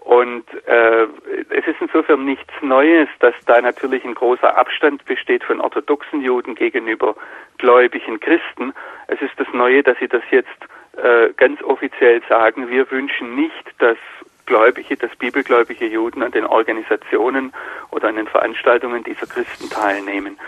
Und 0.00 0.44
äh, 0.66 1.02
es 1.50 1.66
ist 1.66 1.80
insofern 1.80 2.24
nichts 2.24 2.52
Neues, 2.62 3.08
dass 3.18 3.34
da 3.46 3.60
natürlich 3.60 4.04
ein 4.04 4.14
großer 4.14 4.56
Abstand 4.56 5.04
besteht 5.04 5.42
von 5.42 5.60
orthodoxen 5.60 6.22
Juden 6.22 6.54
gegenüber 6.54 7.16
gläubigen 7.58 8.20
Christen. 8.20 8.72
Es 9.08 9.20
ist 9.20 9.32
das 9.36 9.48
Neue, 9.52 9.82
dass 9.82 9.98
sie 9.98 10.06
das 10.06 10.22
jetzt 10.30 10.56
äh, 10.96 11.32
ganz 11.36 11.60
offiziell 11.62 12.22
sagen, 12.28 12.68
wir 12.68 12.88
wünschen 12.90 13.34
nicht, 13.34 13.74
dass 13.78 13.98
Gläubige, 14.46 14.96
dass 14.96 15.14
bibelgläubige 15.16 15.86
Juden 15.86 16.22
an 16.22 16.32
den 16.32 16.46
Organisationen 16.46 17.52
oder 17.90 18.08
an 18.08 18.16
den 18.16 18.26
Veranstaltungen 18.26 19.04
dieser 19.04 19.26
Christen 19.26 19.68
teilnehmen. 19.68 20.38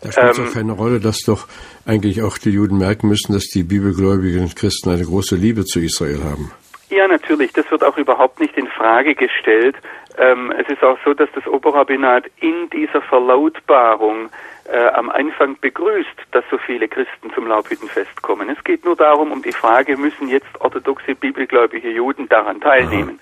Da 0.00 0.12
spielt 0.12 0.38
ähm, 0.38 0.46
auch 0.46 0.52
keine 0.52 0.72
Rolle, 0.72 1.00
dass 1.00 1.18
doch 1.26 1.48
eigentlich 1.86 2.22
auch 2.22 2.38
die 2.38 2.50
Juden 2.50 2.78
merken 2.78 3.08
müssen, 3.08 3.32
dass 3.32 3.46
die 3.46 3.64
bibelgläubigen 3.64 4.54
Christen 4.54 4.90
eine 4.90 5.04
große 5.04 5.34
Liebe 5.34 5.64
zu 5.64 5.80
Israel 5.80 6.22
haben. 6.22 6.52
Ja, 6.90 7.06
natürlich. 7.06 7.52
Das 7.52 7.70
wird 7.70 7.84
auch 7.84 7.98
überhaupt 7.98 8.40
nicht 8.40 8.56
in 8.56 8.66
Frage 8.68 9.14
gestellt. 9.14 9.76
Ähm, 10.18 10.52
es 10.58 10.68
ist 10.68 10.82
auch 10.82 10.98
so, 11.04 11.14
dass 11.14 11.28
das 11.34 11.46
Oberrabbinat 11.46 12.24
in 12.40 12.68
dieser 12.70 13.00
Verlautbarung 13.02 14.30
äh, 14.64 14.88
am 14.88 15.10
Anfang 15.10 15.56
begrüßt, 15.60 16.26
dass 16.32 16.44
so 16.50 16.58
viele 16.58 16.88
Christen 16.88 17.32
zum 17.34 17.46
Laubhüttenfest 17.46 18.20
kommen. 18.22 18.50
Es 18.50 18.62
geht 18.64 18.84
nur 18.84 18.96
darum, 18.96 19.32
um 19.32 19.42
die 19.42 19.52
Frage, 19.52 19.96
müssen 19.96 20.28
jetzt 20.28 20.48
orthodoxe 20.60 21.14
bibelgläubige 21.14 21.90
Juden 21.90 22.28
daran 22.28 22.60
teilnehmen? 22.60 23.20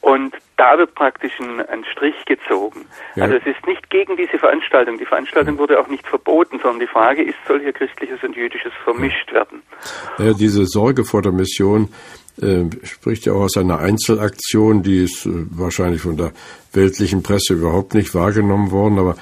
Und 0.00 0.36
da 0.56 0.78
wird 0.78 0.94
praktisch 0.94 1.32
ein, 1.40 1.60
ein 1.68 1.84
Strich 1.90 2.14
gezogen. 2.26 2.86
Ja. 3.16 3.24
Also 3.24 3.36
es 3.38 3.46
ist 3.46 3.66
nicht 3.66 3.90
gegen 3.90 4.16
diese 4.16 4.38
Veranstaltung. 4.38 4.98
Die 4.98 5.04
Veranstaltung 5.04 5.58
wurde 5.58 5.80
auch 5.80 5.88
nicht 5.88 6.06
verboten, 6.06 6.60
sondern 6.62 6.78
die 6.78 6.86
Frage 6.86 7.24
ist, 7.24 7.34
soll 7.48 7.60
hier 7.60 7.72
christliches 7.72 8.22
und 8.22 8.36
jüdisches 8.36 8.72
vermischt 8.84 9.32
werden? 9.32 9.62
Ja, 10.18 10.32
diese 10.32 10.64
Sorge 10.66 11.04
vor 11.04 11.22
der 11.22 11.32
Mission 11.32 11.88
äh, 12.40 12.64
spricht 12.82 13.26
ja 13.26 13.32
auch 13.32 13.42
aus 13.42 13.56
einer 13.56 13.78
Einzelaktion, 13.78 14.82
die 14.82 15.04
ist 15.04 15.26
äh, 15.26 15.30
wahrscheinlich 15.50 16.02
von 16.02 16.16
der 16.16 16.32
weltlichen 16.72 17.22
Presse 17.22 17.54
überhaupt 17.54 17.94
nicht 17.94 18.14
wahrgenommen 18.14 18.70
worden, 18.70 18.98
aber 18.98 19.16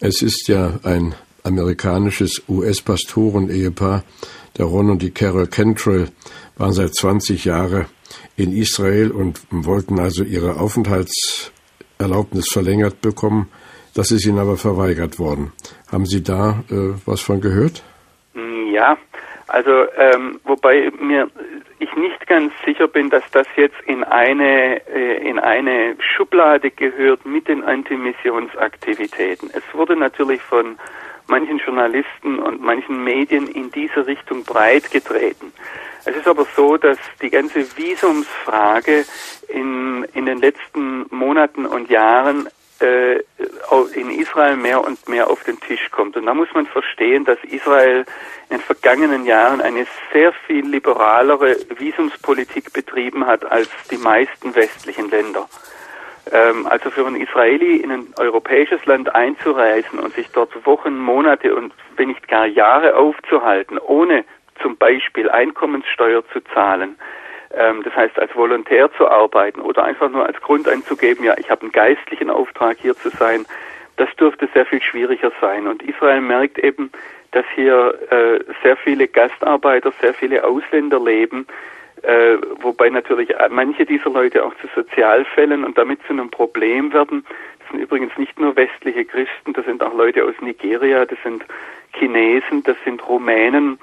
es 0.00 0.22
ist 0.22 0.48
ja 0.48 0.78
ein 0.82 1.14
amerikanisches 1.42 2.42
US-Pastoren-Ehepaar, 2.48 4.02
der 4.56 4.66
Ron 4.66 4.90
und 4.90 5.02
die 5.02 5.10
Carol 5.10 5.46
Cantrell, 5.46 6.08
waren 6.56 6.72
seit 6.72 6.94
20 6.94 7.44
Jahren 7.44 7.86
in 8.36 8.56
Israel 8.56 9.10
und 9.10 9.40
wollten 9.50 9.98
also 9.98 10.24
ihre 10.24 10.56
Aufenthaltserlaubnis 10.56 12.48
verlängert 12.50 13.00
bekommen. 13.00 13.50
Das 13.94 14.10
ist 14.10 14.26
ihnen 14.26 14.38
aber 14.38 14.56
verweigert 14.56 15.18
worden. 15.18 15.52
Haben 15.90 16.06
Sie 16.06 16.22
da 16.22 16.64
äh, 16.70 16.94
was 17.06 17.20
von 17.20 17.40
gehört? 17.40 17.82
Ja, 18.72 18.96
also 19.46 19.70
ähm, 19.96 20.40
wobei 20.44 20.90
mir 21.00 21.28
ich 21.78 21.94
nicht 21.96 22.26
ganz 22.26 22.52
sicher 22.64 22.88
bin, 22.88 23.10
dass 23.10 23.24
das 23.32 23.46
jetzt 23.56 23.80
in 23.86 24.04
eine 24.04 24.86
äh, 24.86 25.28
in 25.28 25.38
eine 25.38 25.96
Schublade 25.98 26.70
gehört 26.70 27.24
mit 27.26 27.48
den 27.48 27.62
Antimissionsaktivitäten. 27.64 29.50
Es 29.52 29.62
wurde 29.72 29.96
natürlich 29.96 30.40
von 30.42 30.78
manchen 31.26 31.58
Journalisten 31.58 32.38
und 32.38 32.62
manchen 32.62 33.02
Medien 33.02 33.48
in 33.48 33.70
diese 33.70 34.06
Richtung 34.06 34.44
breit 34.44 34.90
getreten. 34.90 35.52
Es 36.04 36.16
ist 36.16 36.28
aber 36.28 36.46
so, 36.54 36.76
dass 36.76 36.98
die 37.22 37.30
ganze 37.30 37.64
Visumsfrage 37.76 39.06
in, 39.48 40.04
in 40.12 40.26
den 40.26 40.38
letzten 40.38 41.06
Monaten 41.10 41.64
und 41.64 41.88
Jahren 41.88 42.48
äh, 42.80 43.20
in 43.94 44.10
Israel 44.10 44.56
mehr 44.56 44.82
und 44.82 45.08
mehr 45.08 45.30
auf 45.30 45.42
den 45.44 45.60
Tisch 45.60 45.90
kommt. 45.90 46.16
Und 46.16 46.26
da 46.26 46.34
muss 46.34 46.48
man 46.54 46.66
verstehen, 46.66 47.24
dass 47.24 47.38
Israel 47.44 48.04
in 48.50 48.58
den 48.58 48.60
vergangenen 48.60 49.26
Jahren 49.26 49.60
eine 49.60 49.86
sehr 50.12 50.32
viel 50.46 50.66
liberalere 50.66 51.56
Visumspolitik 51.78 52.72
betrieben 52.72 53.26
hat 53.26 53.44
als 53.50 53.68
die 53.90 53.96
meisten 53.96 54.54
westlichen 54.54 55.10
Länder. 55.10 55.48
Ähm, 56.32 56.66
also 56.66 56.90
für 56.90 57.06
einen 57.06 57.20
Israeli 57.20 57.76
in 57.76 57.90
ein 57.90 58.06
europäisches 58.18 58.84
Land 58.86 59.14
einzureisen 59.14 59.98
und 59.98 60.14
sich 60.14 60.28
dort 60.30 60.66
Wochen, 60.66 60.96
Monate 60.98 61.54
und 61.54 61.72
wenn 61.96 62.08
nicht 62.08 62.28
gar 62.28 62.46
Jahre 62.46 62.96
aufzuhalten, 62.96 63.78
ohne 63.78 64.24
zum 64.62 64.76
Beispiel 64.76 65.28
Einkommenssteuer 65.30 66.22
zu 66.32 66.40
zahlen, 66.54 66.96
das 67.84 67.94
heißt 67.94 68.18
als 68.18 68.34
Volontär 68.34 68.90
zu 68.96 69.08
arbeiten 69.08 69.60
oder 69.60 69.84
einfach 69.84 70.10
nur 70.10 70.26
als 70.26 70.40
Grund 70.40 70.68
anzugeben, 70.68 71.24
ja, 71.24 71.34
ich 71.38 71.50
habe 71.50 71.62
einen 71.62 71.72
geistlichen 71.72 72.30
Auftrag 72.30 72.78
hier 72.80 72.94
zu 72.94 73.10
sein, 73.10 73.46
das 73.96 74.08
dürfte 74.16 74.48
sehr 74.52 74.66
viel 74.66 74.82
schwieriger 74.82 75.30
sein. 75.40 75.66
Und 75.66 75.82
Israel 75.82 76.20
merkt 76.20 76.58
eben, 76.58 76.90
dass 77.30 77.44
hier 77.54 77.98
äh, 78.10 78.40
sehr 78.62 78.76
viele 78.76 79.08
Gastarbeiter, 79.08 79.92
sehr 80.00 80.14
viele 80.14 80.44
Ausländer 80.44 81.00
leben, 81.00 81.46
äh, 82.02 82.36
wobei 82.60 82.90
natürlich 82.90 83.34
manche 83.50 83.86
dieser 83.86 84.10
Leute 84.10 84.44
auch 84.44 84.54
zu 84.56 84.68
Sozialfällen 84.74 85.64
und 85.64 85.78
damit 85.78 86.00
zu 86.06 86.12
einem 86.12 86.30
Problem 86.30 86.92
werden. 86.92 87.24
Das 87.60 87.70
sind 87.70 87.80
übrigens 87.80 88.16
nicht 88.18 88.38
nur 88.38 88.54
westliche 88.56 89.04
Christen, 89.04 89.52
das 89.54 89.64
sind 89.64 89.82
auch 89.82 89.94
Leute 89.94 90.24
aus 90.24 90.34
Nigeria, 90.40 91.04
das 91.06 91.18
sind 91.22 91.44
Chinesen, 91.94 92.62
das 92.64 92.76
sind 92.84 93.06
Rumänen, 93.08 93.78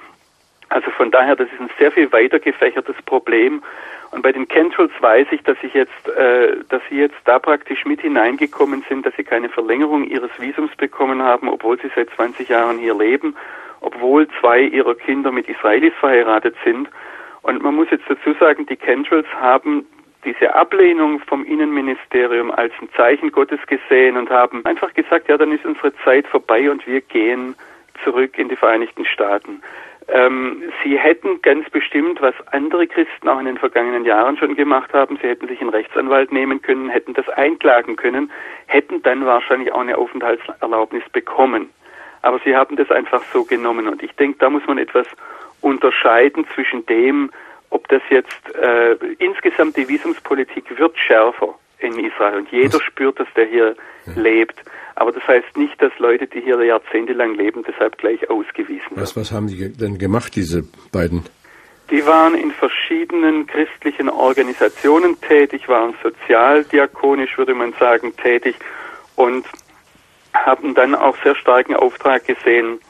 also 0.72 0.90
von 0.90 1.10
daher, 1.10 1.36
das 1.36 1.48
ist 1.52 1.60
ein 1.60 1.70
sehr 1.78 1.92
viel 1.92 2.10
weiter 2.12 2.38
gefächertes 2.38 2.96
Problem. 3.06 3.62
Und 4.10 4.22
bei 4.22 4.32
den 4.32 4.46
Kentrals 4.46 4.92
weiß 5.00 5.28
ich, 5.30 5.42
dass 5.42 5.56
ich 5.62 5.72
jetzt, 5.72 6.08
äh, 6.08 6.56
dass 6.68 6.82
sie 6.90 6.96
jetzt 6.96 7.16
da 7.24 7.38
praktisch 7.38 7.84
mit 7.86 8.00
hineingekommen 8.02 8.84
sind, 8.88 9.06
dass 9.06 9.14
sie 9.16 9.24
keine 9.24 9.48
Verlängerung 9.48 10.04
ihres 10.04 10.30
Visums 10.38 10.74
bekommen 10.76 11.22
haben, 11.22 11.48
obwohl 11.48 11.80
sie 11.80 11.90
seit 11.94 12.10
20 12.10 12.48
Jahren 12.50 12.78
hier 12.78 12.94
leben, 12.94 13.34
obwohl 13.80 14.28
zwei 14.40 14.60
ihrer 14.60 14.94
Kinder 14.94 15.32
mit 15.32 15.48
Israelis 15.48 15.94
verheiratet 15.98 16.54
sind. 16.62 16.88
Und 17.40 17.62
man 17.62 17.74
muss 17.74 17.88
jetzt 17.90 18.04
dazu 18.08 18.34
sagen, 18.38 18.66
die 18.66 18.76
Kentrals 18.76 19.26
haben 19.40 19.86
diese 20.24 20.54
Ablehnung 20.54 21.20
vom 21.20 21.44
Innenministerium 21.44 22.50
als 22.50 22.72
ein 22.80 22.88
Zeichen 22.96 23.32
Gottes 23.32 23.60
gesehen 23.66 24.16
und 24.16 24.30
haben 24.30 24.64
einfach 24.64 24.94
gesagt, 24.94 25.28
ja, 25.28 25.36
dann 25.36 25.52
ist 25.52 25.64
unsere 25.64 25.92
Zeit 26.04 26.26
vorbei 26.26 26.70
und 26.70 26.86
wir 26.86 27.00
gehen 27.00 27.56
zurück 28.04 28.38
in 28.38 28.48
die 28.48 28.56
Vereinigten 28.56 29.04
Staaten. 29.04 29.62
Ähm, 30.08 30.62
sie 30.82 30.98
hätten 30.98 31.40
ganz 31.42 31.68
bestimmt, 31.70 32.20
was 32.20 32.34
andere 32.50 32.86
Christen 32.86 33.28
auch 33.28 33.38
in 33.38 33.46
den 33.46 33.58
vergangenen 33.58 34.04
Jahren 34.04 34.36
schon 34.36 34.56
gemacht 34.56 34.92
haben, 34.92 35.16
sie 35.20 35.28
hätten 35.28 35.48
sich 35.48 35.60
einen 35.60 35.70
Rechtsanwalt 35.70 36.32
nehmen 36.32 36.60
können, 36.60 36.88
hätten 36.88 37.14
das 37.14 37.28
einklagen 37.28 37.96
können, 37.96 38.30
hätten 38.66 39.02
dann 39.02 39.24
wahrscheinlich 39.24 39.72
auch 39.72 39.80
eine 39.80 39.96
Aufenthaltserlaubnis 39.96 41.04
bekommen. 41.12 41.70
Aber 42.22 42.40
sie 42.44 42.56
haben 42.56 42.76
das 42.76 42.90
einfach 42.90 43.22
so 43.32 43.44
genommen. 43.44 43.88
Und 43.88 44.02
ich 44.02 44.12
denke, 44.12 44.38
da 44.38 44.50
muss 44.50 44.66
man 44.66 44.78
etwas 44.78 45.06
unterscheiden 45.60 46.46
zwischen 46.54 46.84
dem, 46.86 47.30
ob 47.70 47.88
das 47.88 48.02
jetzt 48.10 48.54
äh, 48.54 48.94
insgesamt 49.18 49.76
die 49.76 49.88
Visumspolitik 49.88 50.78
wird 50.78 50.96
schärfer 50.98 51.54
in 51.78 51.98
Israel 51.98 52.38
und 52.38 52.52
jeder 52.52 52.80
spürt, 52.80 53.18
dass 53.18 53.28
der 53.34 53.46
hier 53.46 53.76
lebt. 54.16 54.56
Aber 54.94 55.12
das 55.12 55.26
heißt 55.26 55.56
nicht, 55.56 55.80
dass 55.80 55.92
Leute, 55.98 56.26
die 56.26 56.40
hier 56.40 56.62
jahrzehntelang 56.62 57.34
leben, 57.34 57.64
deshalb 57.66 57.98
gleich 57.98 58.28
ausgewiesen 58.28 58.90
werden. 58.90 59.02
Was, 59.02 59.16
was 59.16 59.32
haben 59.32 59.46
die 59.46 59.72
denn 59.72 59.98
gemacht, 59.98 60.36
diese 60.36 60.64
beiden? 60.90 61.24
Die 61.90 62.06
waren 62.06 62.34
in 62.34 62.52
verschiedenen 62.52 63.46
christlichen 63.46 64.08
Organisationen 64.08 65.20
tätig, 65.20 65.68
waren 65.68 65.94
sozialdiakonisch, 66.02 67.36
würde 67.36 67.54
man 67.54 67.74
sagen, 67.78 68.16
tätig 68.16 68.56
und 69.16 69.46
haben 70.32 70.74
dann 70.74 70.94
auch 70.94 71.16
sehr 71.22 71.34
starken 71.34 71.74
Auftrag 71.74 72.26
gesehen, 72.26 72.80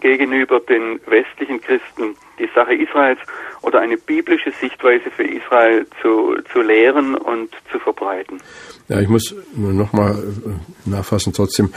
gegenüber 0.00 0.60
den 0.60 1.00
westlichen 1.06 1.60
Christen 1.60 2.16
die 2.38 2.48
Sache 2.54 2.74
Israels 2.74 3.18
oder 3.62 3.80
eine 3.80 3.96
biblische 3.96 4.52
Sichtweise 4.52 5.10
für 5.10 5.24
Israel 5.24 5.86
zu, 6.02 6.36
zu 6.52 6.60
lehren 6.60 7.14
und 7.14 7.50
zu 7.70 7.78
verbreiten. 7.78 8.40
Ja, 8.88 9.00
ich 9.00 9.08
muss 9.08 9.34
nur 9.54 9.72
noch 9.72 9.92
mal 9.92 10.12
äh, 10.12 10.88
nachfassen. 10.88 11.32
Trotzdem 11.32 11.70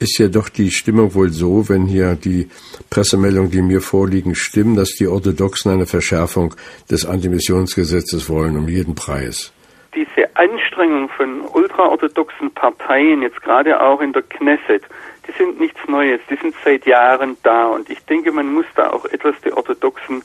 ist 0.00 0.18
ja 0.18 0.28
doch 0.28 0.48
die 0.48 0.70
Stimmung 0.70 1.14
wohl 1.14 1.28
so, 1.28 1.68
wenn 1.68 1.84
hier 1.86 2.14
die 2.14 2.48
Pressemeldungen, 2.88 3.50
die 3.50 3.62
mir 3.62 3.80
vorliegen, 3.80 4.34
stimmen, 4.34 4.74
dass 4.74 4.92
die 4.92 5.06
Orthodoxen 5.06 5.72
eine 5.72 5.86
Verschärfung 5.86 6.54
des 6.90 7.06
Antimissionsgesetzes 7.06 8.28
wollen 8.28 8.56
um 8.56 8.68
jeden 8.68 8.94
Preis. 8.94 9.52
Diese 9.94 10.34
Anstrengung 10.36 11.08
von 11.10 11.42
ultraorthodoxen 11.52 12.50
Parteien, 12.52 13.22
jetzt 13.22 13.42
gerade 13.42 13.80
auch 13.80 14.00
in 14.00 14.12
der 14.12 14.22
Knesset, 14.22 14.84
die 15.30 15.36
sind 15.38 15.60
nichts 15.60 15.80
Neues, 15.86 16.20
die 16.28 16.36
sind 16.36 16.54
seit 16.64 16.86
Jahren 16.86 17.36
da 17.42 17.66
und 17.66 17.88
ich 17.90 18.04
denke, 18.06 18.32
man 18.32 18.52
muss 18.52 18.66
da 18.74 18.90
auch 18.90 19.04
etwas 19.06 19.34
die 19.44 19.52
Orthodoxen 19.52 20.22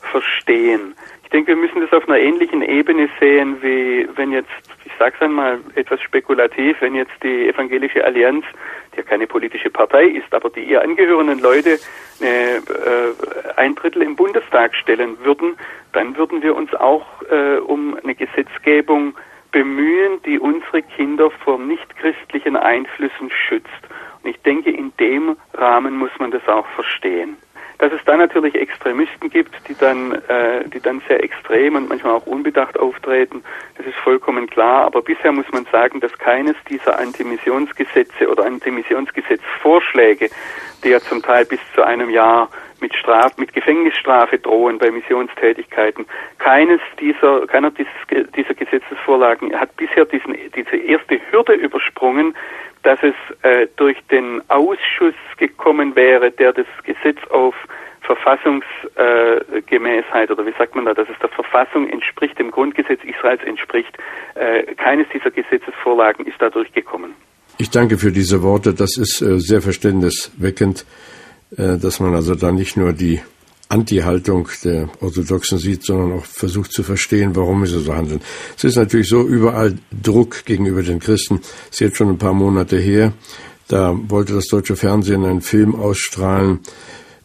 verstehen. 0.00 0.94
Ich 1.24 1.30
denke, 1.30 1.48
wir 1.48 1.56
müssen 1.56 1.80
das 1.80 1.92
auf 1.92 2.08
einer 2.08 2.18
ähnlichen 2.18 2.62
Ebene 2.62 3.08
sehen, 3.18 3.60
wie 3.60 4.08
wenn 4.14 4.30
jetzt, 4.30 4.48
ich 4.84 4.92
sage 4.98 5.16
es 5.16 5.22
einmal 5.22 5.58
etwas 5.74 6.00
spekulativ, 6.00 6.76
wenn 6.80 6.94
jetzt 6.94 7.12
die 7.22 7.48
Evangelische 7.48 8.04
Allianz, 8.04 8.44
die 8.92 8.98
ja 8.98 9.02
keine 9.02 9.26
politische 9.26 9.68
Partei 9.68 10.04
ist, 10.04 10.32
aber 10.32 10.50
die 10.50 10.62
ihr 10.62 10.82
angehörenden 10.82 11.40
Leute 11.40 11.78
eine, 12.20 12.30
äh, 12.30 13.52
ein 13.56 13.74
Drittel 13.74 14.02
im 14.02 14.14
Bundestag 14.14 14.74
stellen 14.76 15.18
würden, 15.24 15.56
dann 15.92 16.16
würden 16.16 16.42
wir 16.42 16.54
uns 16.54 16.72
auch 16.74 17.06
äh, 17.28 17.58
um 17.58 17.98
eine 18.02 18.14
Gesetzgebung 18.14 19.16
bemühen, 19.50 20.20
die 20.24 20.38
unsere 20.38 20.82
Kinder 20.82 21.30
vor 21.30 21.58
nichtchristlichen 21.58 22.56
Einflüssen 22.56 23.30
schützt. 23.30 23.70
Und 24.26 24.32
ich 24.34 24.42
denke, 24.42 24.70
in 24.72 24.92
dem 24.98 25.36
Rahmen 25.54 25.96
muss 25.96 26.10
man 26.18 26.32
das 26.32 26.42
auch 26.48 26.66
verstehen. 26.74 27.36
Dass 27.78 27.92
es 27.92 28.00
da 28.06 28.16
natürlich 28.16 28.56
Extremisten 28.56 29.30
gibt, 29.30 29.54
die 29.68 29.76
dann, 29.78 30.14
äh, 30.26 30.68
die 30.68 30.80
dann 30.80 31.00
sehr 31.06 31.22
extrem 31.22 31.76
und 31.76 31.88
manchmal 31.88 32.14
auch 32.14 32.26
unbedacht 32.26 32.76
auftreten, 32.76 33.44
das 33.76 33.86
ist 33.86 33.94
vollkommen 33.98 34.48
klar. 34.48 34.84
Aber 34.86 35.00
bisher 35.02 35.30
muss 35.30 35.46
man 35.52 35.64
sagen, 35.70 36.00
dass 36.00 36.12
keines 36.18 36.56
dieser 36.68 36.98
Antimissionsgesetze 36.98 38.28
oder 38.28 38.46
Antimissionsgesetzvorschläge, 38.46 40.28
die 40.82 40.88
ja 40.88 40.98
zum 40.98 41.22
Teil 41.22 41.44
bis 41.44 41.60
zu 41.72 41.84
einem 41.84 42.10
Jahr 42.10 42.48
mit 42.80 42.96
Straf, 42.96 43.38
mit 43.38 43.52
Gefängnisstrafe 43.52 44.40
drohen 44.40 44.78
bei 44.78 44.90
Missionstätigkeiten. 44.90 46.04
Keines 46.38 46.80
dieser, 46.98 47.46
keiner 47.46 47.70
dieses, 47.70 47.92
dieser 48.34 48.54
Gesetzesvorlagen 48.54 49.54
hat 49.54 49.76
bisher 49.76 50.04
diesen, 50.04 50.36
diese 50.56 50.76
erste 50.76 51.20
Hürde 51.30 51.52
übersprungen, 51.52 52.34
dass 52.86 52.98
es 53.02 53.14
äh, 53.42 53.66
durch 53.76 53.98
den 54.12 54.40
Ausschuss 54.48 55.14
gekommen 55.38 55.96
wäre, 55.96 56.30
der 56.30 56.52
das 56.52 56.66
Gesetz 56.84 57.18
auf 57.30 57.56
Verfassungsgemäßheit 58.02 60.30
äh, 60.30 60.32
oder 60.32 60.46
wie 60.46 60.54
sagt 60.56 60.76
man 60.76 60.84
da, 60.84 60.94
dass 60.94 61.08
es 61.08 61.18
der 61.18 61.30
Verfassung 61.30 61.88
entspricht, 61.88 62.38
dem 62.38 62.52
Grundgesetz 62.52 63.00
Israels 63.02 63.42
entspricht. 63.42 63.98
Äh, 64.36 64.72
keines 64.76 65.08
dieser 65.12 65.32
Gesetzesvorlagen 65.32 66.26
ist 66.26 66.36
dadurch 66.38 66.72
gekommen. 66.72 67.16
Ich 67.58 67.70
danke 67.70 67.98
für 67.98 68.12
diese 68.12 68.44
Worte. 68.44 68.72
Das 68.72 68.96
ist 68.96 69.20
äh, 69.20 69.40
sehr 69.40 69.62
verständnisweckend, 69.62 70.86
äh, 71.56 71.78
dass 71.78 71.98
man 71.98 72.14
also 72.14 72.36
da 72.36 72.52
nicht 72.52 72.76
nur 72.76 72.92
die 72.92 73.20
Anti-Haltung 73.68 74.48
der 74.64 74.88
Orthodoxen 75.00 75.58
sieht, 75.58 75.84
sondern 75.84 76.18
auch 76.18 76.24
versucht 76.24 76.72
zu 76.72 76.82
verstehen, 76.82 77.34
warum 77.34 77.66
sie 77.66 77.80
so 77.80 77.94
handeln. 77.94 78.20
Es 78.56 78.64
ist 78.64 78.76
natürlich 78.76 79.08
so 79.08 79.22
überall 79.22 79.76
Druck 80.02 80.44
gegenüber 80.44 80.82
den 80.82 81.00
Christen. 81.00 81.40
Es 81.70 81.76
ist 81.76 81.80
jetzt 81.80 81.96
schon 81.96 82.08
ein 82.08 82.18
paar 82.18 82.34
Monate 82.34 82.78
her. 82.78 83.12
Da 83.68 83.98
wollte 84.08 84.34
das 84.34 84.46
deutsche 84.46 84.76
Fernsehen 84.76 85.24
einen 85.24 85.40
Film 85.40 85.74
ausstrahlen 85.74 86.60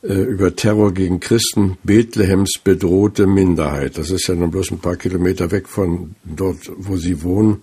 äh, 0.02 0.14
über 0.14 0.56
Terror 0.56 0.94
gegen 0.94 1.20
Christen, 1.20 1.78
Bethlehems 1.84 2.54
bedrohte 2.64 3.28
Minderheit. 3.28 4.00
Das 4.00 4.10
ist 4.10 4.28
ja 4.28 4.34
nun 4.34 4.50
bloß 4.50 4.72
ein 4.72 4.80
paar 4.80 4.96
Kilometer 4.96 5.52
weg 5.52 5.68
von 5.68 6.16
dort, 6.24 6.72
wo 6.76 6.98
sie 6.98 7.22
wohnen. 7.22 7.62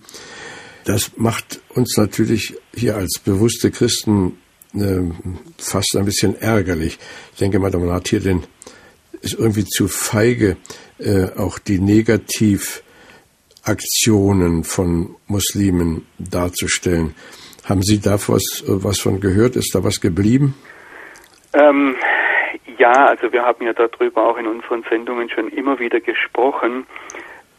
Das 0.85 1.11
macht 1.17 1.59
uns 1.75 1.97
natürlich 1.97 2.55
hier 2.73 2.95
als 2.95 3.19
bewusste 3.19 3.71
Christen 3.71 4.37
äh, 4.73 5.01
fast 5.57 5.97
ein 5.97 6.05
bisschen 6.05 6.39
ärgerlich. 6.39 6.97
Ich 7.33 7.39
denke 7.39 7.59
mal, 7.59 7.71
man 7.71 7.91
hat 7.91 8.07
hier 8.07 8.21
den 8.21 8.43
ist 9.21 9.37
irgendwie 9.37 9.65
zu 9.65 9.87
feige, 9.87 10.57
äh, 10.99 11.27
auch 11.37 11.59
die 11.59 11.79
Negativaktionen 11.79 14.63
von 14.63 15.15
Muslimen 15.27 16.07
darzustellen. 16.17 17.13
Haben 17.65 17.83
Sie 17.83 18.01
da 18.01 18.17
was, 18.27 18.63
was 18.65 18.99
von 18.99 19.19
gehört? 19.19 19.55
Ist 19.55 19.75
da 19.75 19.83
was 19.83 20.01
geblieben? 20.01 20.55
Ähm, 21.53 21.95
ja, 22.77 23.07
also 23.07 23.31
wir 23.31 23.43
haben 23.43 23.65
ja 23.65 23.73
darüber 23.73 24.27
auch 24.27 24.37
in 24.37 24.47
unseren 24.47 24.83
Sendungen 24.89 25.29
schon 25.29 25.49
immer 25.49 25.79
wieder 25.79 25.99
gesprochen. 25.99 26.87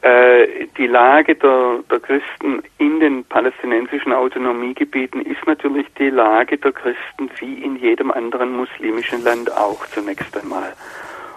Äh, 0.02 0.66
die 0.78 0.86
Lage 0.86 1.34
der, 1.34 1.80
der 1.90 2.00
Christen 2.00 2.62
in 2.78 3.00
den 3.00 3.22
palästinensischen 3.24 4.14
Autonomiegebieten 4.14 5.20
ist 5.20 5.46
natürlich 5.46 5.86
die 5.98 6.08
Lage 6.08 6.56
der 6.56 6.72
Christen 6.72 7.30
wie 7.38 7.62
in 7.62 7.76
jedem 7.76 8.10
anderen 8.10 8.56
muslimischen 8.56 9.22
Land 9.22 9.54
auch 9.54 9.86
zunächst 9.88 10.34
einmal. 10.38 10.72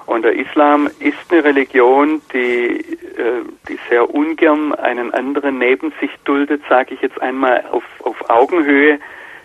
Und 0.05 0.23
der 0.23 0.33
Islam 0.33 0.89
ist 0.99 1.17
eine 1.31 1.43
Religion, 1.43 2.21
die, 2.33 2.79
äh, 3.17 3.43
die 3.69 3.79
sehr 3.89 4.13
ungern 4.13 4.73
einen 4.75 5.13
anderen 5.13 5.57
neben 5.57 5.93
sich 5.99 6.11
duldet, 6.25 6.61
sage 6.67 6.93
ich 6.93 7.01
jetzt 7.01 7.21
einmal 7.21 7.63
auf, 7.71 7.83
auf 8.03 8.29
Augenhöhe. 8.29 8.99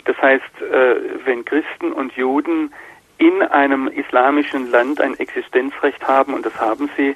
Das 0.04 0.20
heißt, 0.20 0.62
äh, 0.62 0.96
wenn 1.24 1.44
Christen 1.44 1.92
und 1.92 2.12
Juden 2.14 2.72
in 3.18 3.42
einem 3.42 3.88
islamischen 3.88 4.70
Land 4.70 5.00
ein 5.00 5.18
Existenzrecht 5.18 6.06
haben, 6.06 6.35
und 6.35 6.46
das 6.46 6.59
haben 6.59 6.88
sie, 6.96 7.14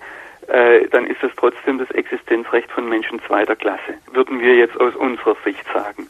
äh, 0.49 0.88
dann 0.88 1.07
ist 1.07 1.23
es 1.23 1.31
trotzdem 1.37 1.79
das 1.79 1.90
Existenzrecht 1.93 2.71
von 2.71 2.88
Menschen 2.88 3.21
zweiter 3.27 3.57
Klasse, 3.57 3.95
würden 4.12 4.40
wir 4.40 4.57
jetzt 4.57 4.79
aus 4.81 4.95
unserer 4.97 5.37
Sicht 5.45 5.64
sagen. 5.73 6.09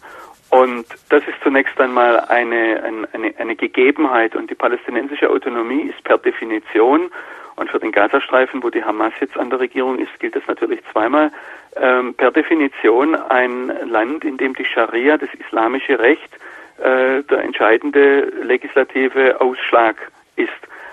Und 0.52 0.84
das 1.08 1.26
ist 1.26 1.42
zunächst 1.42 1.80
einmal 1.80 2.20
eine, 2.20 2.82
eine, 3.14 3.34
eine 3.38 3.56
Gegebenheit. 3.56 4.36
Und 4.36 4.50
die 4.50 4.54
palästinensische 4.54 5.30
Autonomie 5.30 5.88
ist 5.88 6.04
per 6.04 6.18
Definition, 6.18 7.10
und 7.56 7.70
für 7.70 7.78
den 7.78 7.92
Gazastreifen, 7.92 8.62
wo 8.62 8.70
die 8.70 8.84
Hamas 8.84 9.12
jetzt 9.20 9.36
an 9.36 9.50
der 9.50 9.60
Regierung 9.60 9.98
ist, 9.98 10.10
gilt 10.20 10.36
das 10.36 10.42
natürlich 10.46 10.80
zweimal, 10.90 11.30
ähm, 11.76 12.14
per 12.14 12.30
Definition 12.30 13.14
ein 13.14 13.72
Land, 13.88 14.24
in 14.24 14.36
dem 14.36 14.54
die 14.54 14.64
Scharia, 14.64 15.16
das 15.16 15.28
islamische 15.34 15.98
Recht, 15.98 16.34
äh, 16.78 17.22
der 17.22 17.44
entscheidende 17.44 18.32
legislative 18.42 19.40
Ausschlag 19.40 19.96
ist. 20.36 20.50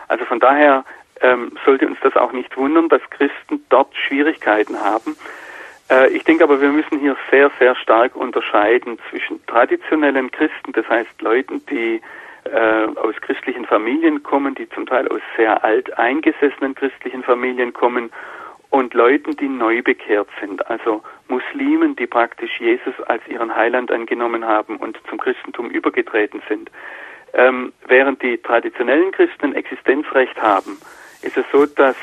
Also 0.08 0.26
von 0.26 0.40
daher 0.40 0.84
ähm, 1.22 1.52
sollte 1.66 1.88
uns 1.88 1.98
das 2.02 2.16
auch 2.16 2.32
nicht 2.32 2.56
wundern, 2.56 2.90
dass 2.90 3.02
Christen 3.10 3.64
dort 3.70 3.96
Schwierigkeiten 3.96 4.80
haben. 4.82 5.16
Äh, 5.90 6.10
ich 6.10 6.24
denke 6.24 6.44
aber, 6.44 6.62
wir 6.62 6.70
müssen 6.70 7.00
hier 7.00 7.16
sehr, 7.32 7.52
sehr 7.60 7.76
stark 7.76 8.16
unterscheiden 8.16 8.98
zwischen 9.10 9.46
traditionellen 9.48 10.32
Christen, 10.32 10.72
das 10.74 10.88
heißt 10.88 11.22
Leuten, 11.22 11.66
die 11.68 12.02
äh, 12.46 12.86
aus 12.96 13.16
christlichen 13.22 13.66
Familien 13.66 14.24
kommen, 14.24 14.56
die 14.56 14.70
zum 14.70 14.86
Teil 14.86 15.08
aus 15.10 15.22
sehr 15.36 15.64
alt 15.64 15.98
eingesessenen 15.98 16.76
christlichen 16.76 17.24
Familien 17.24 17.74
kommen 17.74 18.12
und 18.70 18.94
Leuten, 18.94 19.36
die 19.36 19.50
neu 19.50 19.82
bekehrt 19.82 20.30
sind, 20.40 20.68
also 20.70 21.02
Muslimen, 21.28 21.96
die 21.96 22.08
praktisch 22.08 22.60
Jesus 22.60 22.94
als 23.08 23.28
ihren 23.28 23.56
Heiland 23.56 23.92
angenommen 23.92 24.46
haben 24.46 24.78
und 24.78 24.98
zum 25.10 25.20
Christentum 25.20 25.70
übergetreten 25.70 26.42
sind. 26.48 26.70
Ähm, 27.34 27.74
während 27.88 28.22
die 28.22 28.38
traditionellen 28.38 29.12
Christen 29.12 29.54
Existenzrecht 29.54 30.40
haben, 30.42 30.80
ist 31.22 31.38
es 31.38 31.46
so, 31.52 31.66
dass 31.66 31.96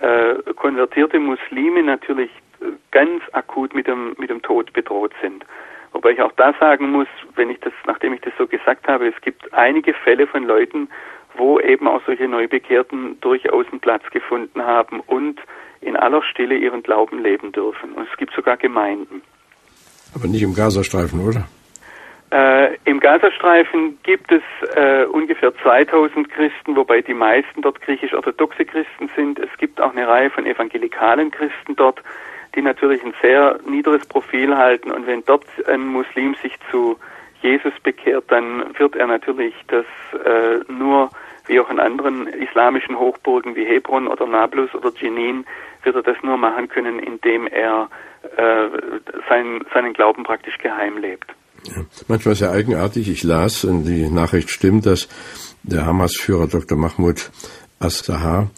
äh, 0.00 0.34
konvertierte 0.54 1.18
Muslime 1.18 1.82
natürlich 1.82 2.30
ganz 2.90 3.22
akut 3.32 3.74
mit 3.74 3.86
dem, 3.86 4.14
mit 4.18 4.30
dem 4.30 4.42
Tod 4.42 4.72
bedroht 4.72 5.12
sind. 5.20 5.44
Wobei 5.92 6.10
ich 6.10 6.20
auch 6.20 6.32
da 6.32 6.52
sagen 6.60 6.90
muss, 6.90 7.08
wenn 7.36 7.50
ich 7.50 7.60
das, 7.60 7.72
nachdem 7.86 8.12
ich 8.12 8.20
das 8.20 8.32
so 8.36 8.46
gesagt 8.46 8.86
habe, 8.86 9.08
es 9.08 9.20
gibt 9.22 9.52
einige 9.54 9.94
Fälle 9.94 10.26
von 10.26 10.44
Leuten, 10.44 10.88
wo 11.36 11.60
eben 11.60 11.86
auch 11.88 12.02
solche 12.06 12.28
Neubekehrten 12.28 13.20
durchaus 13.20 13.66
einen 13.70 13.80
Platz 13.80 14.02
gefunden 14.10 14.62
haben 14.62 15.00
und 15.00 15.40
in 15.80 15.96
aller 15.96 16.22
Stille 16.22 16.56
ihren 16.56 16.82
Glauben 16.82 17.22
leben 17.22 17.52
dürfen. 17.52 17.92
Und 17.92 18.08
es 18.10 18.16
gibt 18.16 18.34
sogar 18.34 18.56
Gemeinden. 18.56 19.22
Aber 20.14 20.26
nicht 20.26 20.42
im 20.42 20.54
Gazastreifen, 20.54 21.20
oder? 21.26 21.46
Äh, 22.30 22.76
Im 22.84 22.98
Gazastreifen 22.98 23.98
gibt 24.02 24.32
es 24.32 24.42
äh, 24.74 25.04
ungefähr 25.04 25.52
2000 25.62 26.28
Christen, 26.28 26.74
wobei 26.74 27.00
die 27.00 27.14
meisten 27.14 27.62
dort 27.62 27.80
griechisch-orthodoxe 27.82 28.64
Christen 28.64 29.08
sind. 29.14 29.38
Es 29.38 29.50
gibt 29.58 29.80
auch 29.80 29.92
eine 29.92 30.08
Reihe 30.08 30.30
von 30.30 30.44
evangelikalen 30.44 31.30
Christen 31.30 31.76
dort 31.76 32.02
die 32.56 32.62
natürlich 32.62 33.04
ein 33.04 33.14
sehr 33.22 33.58
niederes 33.68 34.04
Profil 34.06 34.56
halten. 34.56 34.90
Und 34.90 35.06
wenn 35.06 35.22
dort 35.24 35.44
ein 35.68 35.86
Muslim 35.86 36.34
sich 36.42 36.52
zu 36.70 36.96
Jesus 37.42 37.74
bekehrt, 37.82 38.24
dann 38.28 38.64
wird 38.78 38.96
er 38.96 39.06
natürlich 39.06 39.54
das 39.68 39.84
äh, 40.24 40.72
nur, 40.72 41.10
wie 41.46 41.60
auch 41.60 41.70
in 41.70 41.78
anderen 41.78 42.26
islamischen 42.26 42.98
Hochburgen 42.98 43.54
wie 43.54 43.64
Hebron 43.64 44.08
oder 44.08 44.26
Nablus 44.26 44.74
oder 44.74 44.90
Jenin, 44.98 45.44
wird 45.82 45.96
er 45.96 46.02
das 46.02 46.16
nur 46.22 46.36
machen 46.36 46.68
können, 46.68 46.98
indem 46.98 47.46
er 47.46 47.88
äh, 48.36 48.68
sein, 49.28 49.60
seinen 49.72 49.92
Glauben 49.92 50.24
praktisch 50.24 50.58
geheim 50.58 50.98
lebt. 50.98 51.26
Ja. 51.64 51.82
Manchmal 52.08 52.34
ja 52.34 52.50
eigenartig, 52.50 53.08
ich 53.08 53.22
las, 53.22 53.64
und 53.64 53.84
die 53.84 54.08
Nachricht 54.08 54.50
stimmt, 54.50 54.86
dass 54.86 55.08
der 55.62 55.86
Hamas-Führer 55.86 56.48
Dr. 56.48 56.78
Mahmoud 56.78 57.30
As-Sahar 57.78 58.50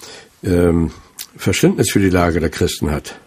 ähm, 0.45 0.91
Verständnis 1.37 1.91
für 1.91 2.01
die 2.01 2.11
Lage 2.11 2.41
der 2.41 2.51
Christen 2.51 2.91
hat. 2.91 3.19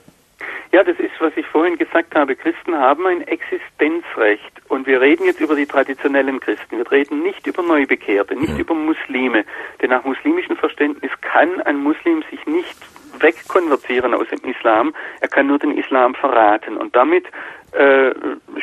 Ja, 0.74 0.86
das 0.86 0.98
ist, 1.00 1.12
was 1.20 1.36
ich 1.36 1.46
vorhin 1.48 1.78
gesagt 1.78 2.16
habe. 2.16 2.36
Christen 2.36 2.78
haben 2.78 3.06
ein 3.06 3.22
Existenzrecht. 3.28 4.62
Und 4.70 4.88
wir 4.88 5.02
reden 5.02 5.26
jetzt 5.26 5.42
über 5.42 5.56
die 5.56 5.66
traditionellen 5.66 6.40
Christen. 6.40 6.78
Wir 6.78 6.90
reden 6.90 7.24
nicht 7.24 7.46
über 7.46 7.62
Neubekehrte, 7.62 8.36
nicht 8.36 8.54
ja. 8.54 8.60
über 8.60 8.74
Muslime. 8.74 9.44
Denn 9.82 9.90
nach 9.90 10.06
muslimischem 10.06 10.56
Verständnis 10.56 11.12
kann 11.20 11.62
ein 11.64 11.84
Muslim 11.84 12.24
sich 12.32 12.46
nicht 12.46 12.78
wegkonvertieren 13.20 14.14
aus 14.14 14.28
dem 14.30 14.50
Islam. 14.50 14.94
Er 15.20 15.28
kann 15.28 15.48
nur 15.48 15.60
den 15.60 15.78
Islam 15.78 16.16
verraten. 16.16 16.78
Und 16.78 16.96
damit 16.96 17.26
äh, 17.74 18.12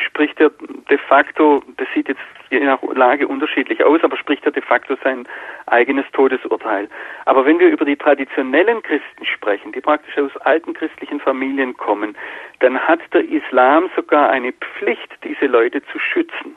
spricht 0.05 0.39
er 0.39 0.51
de 0.89 0.97
facto, 0.97 1.63
das 1.77 1.87
sieht 1.93 2.07
jetzt 2.07 2.21
je 2.49 2.59
nach 2.59 2.81
Lage 2.93 3.27
unterschiedlich 3.27 3.83
aus, 3.83 4.03
aber 4.03 4.17
spricht 4.17 4.45
er 4.45 4.51
de 4.51 4.61
facto 4.61 4.95
sein 5.03 5.27
eigenes 5.67 6.05
Todesurteil. 6.13 6.89
Aber 7.25 7.45
wenn 7.45 7.59
wir 7.59 7.69
über 7.69 7.85
die 7.85 7.95
traditionellen 7.95 8.81
Christen 8.81 9.25
sprechen, 9.25 9.71
die 9.71 9.81
praktisch 9.81 10.17
aus 10.17 10.35
alten 10.41 10.73
christlichen 10.73 11.19
Familien 11.19 11.75
kommen, 11.77 12.15
dann 12.59 12.79
hat 12.79 12.99
der 13.13 13.27
Islam 13.27 13.89
sogar 13.95 14.29
eine 14.29 14.53
Pflicht, 14.53 15.11
diese 15.23 15.45
Leute 15.45 15.81
zu 15.91 15.99
schützen. 15.99 16.55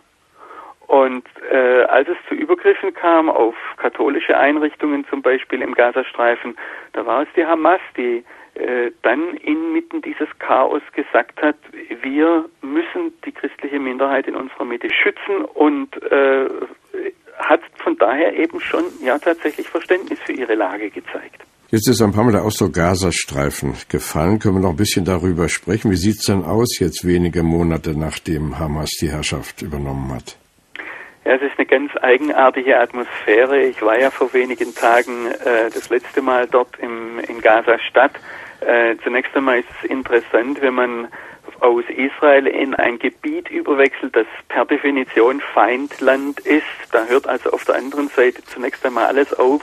Und 0.88 1.24
äh, 1.50 1.84
als 1.84 2.08
es 2.08 2.16
zu 2.28 2.34
Übergriffen 2.34 2.92
kam 2.92 3.30
auf 3.30 3.54
katholische 3.78 4.36
Einrichtungen, 4.36 5.06
zum 5.08 5.22
Beispiel 5.22 5.62
im 5.62 5.74
Gazastreifen, 5.74 6.56
da 6.92 7.06
war 7.06 7.22
es 7.22 7.28
die 7.34 7.46
Hamas, 7.46 7.80
die 7.96 8.24
dann 9.02 9.36
inmitten 9.36 10.02
dieses 10.02 10.28
Chaos 10.38 10.82
gesagt 10.94 11.40
hat, 11.42 11.56
wir 12.02 12.44
müssen 12.60 13.12
die 13.24 13.32
christliche 13.32 13.80
Minderheit 13.80 14.26
in 14.26 14.36
unserer 14.36 14.64
Mitte 14.64 14.88
schützen 14.92 15.44
und 15.54 15.88
äh, 16.10 16.48
hat 17.38 17.60
von 17.76 17.96
daher 17.98 18.34
eben 18.36 18.60
schon 18.60 18.84
ja 19.04 19.18
tatsächlich 19.18 19.68
Verständnis 19.68 20.18
für 20.20 20.32
ihre 20.32 20.54
Lage 20.54 20.90
gezeigt. 20.90 21.42
Jetzt 21.70 21.88
ist 21.88 22.02
ein 22.02 22.12
paar 22.12 22.24
Mal 22.24 22.32
der 22.32 22.44
Ausdruck 22.44 22.74
Gazastreifen 22.74 23.74
gefallen. 23.88 24.38
Können 24.38 24.56
wir 24.56 24.60
noch 24.60 24.70
ein 24.70 24.76
bisschen 24.76 25.06
darüber 25.06 25.48
sprechen? 25.48 25.90
Wie 25.90 25.96
sieht 25.96 26.18
es 26.18 26.26
denn 26.26 26.44
aus 26.44 26.78
jetzt 26.78 27.06
wenige 27.06 27.42
Monate 27.42 27.98
nachdem 27.98 28.58
Hamas 28.58 28.90
die 29.00 29.10
Herrschaft 29.10 29.62
übernommen 29.62 30.12
hat? 30.12 30.36
Ja, 31.24 31.35
es 31.35 31.42
ist 31.42 31.56
eine 31.56 31.66
ganz 31.66 31.92
eigenartige 32.02 32.80
Atmosphäre. 32.80 33.62
Ich 33.62 33.80
war 33.80 33.98
ja 33.98 34.11
vor 34.11 34.32
wenigen 34.32 34.74
Tagen 34.74 35.26
äh, 35.26 35.70
das 35.72 35.88
letzte 35.88 36.20
Mal 36.20 36.48
dort 36.48 36.76
im, 36.80 37.20
in 37.20 37.40
Gaza-Stadt. 37.40 38.12
Äh, 38.61 38.96
zunächst 39.04 39.35
einmal 39.37 39.61
ist 39.61 39.68
es 39.82 39.90
interessant, 39.90 40.61
wenn 40.61 40.74
man 40.74 41.08
aus 41.61 41.85
Israel 41.88 42.48
in 42.48 42.74
ein 42.74 42.98
Gebiet 42.98 43.48
überwechselt, 43.50 44.16
das 44.16 44.26
per 44.48 44.64
Definition 44.64 45.40
Feindland 45.54 46.40
ist. 46.40 46.64
Da 46.90 47.04
hört 47.04 47.28
also 47.28 47.50
auf 47.50 47.64
der 47.64 47.76
anderen 47.76 48.08
Seite 48.08 48.42
zunächst 48.44 48.85
einmal 48.85 49.06
alles 49.06 49.32
auf. 49.32 49.62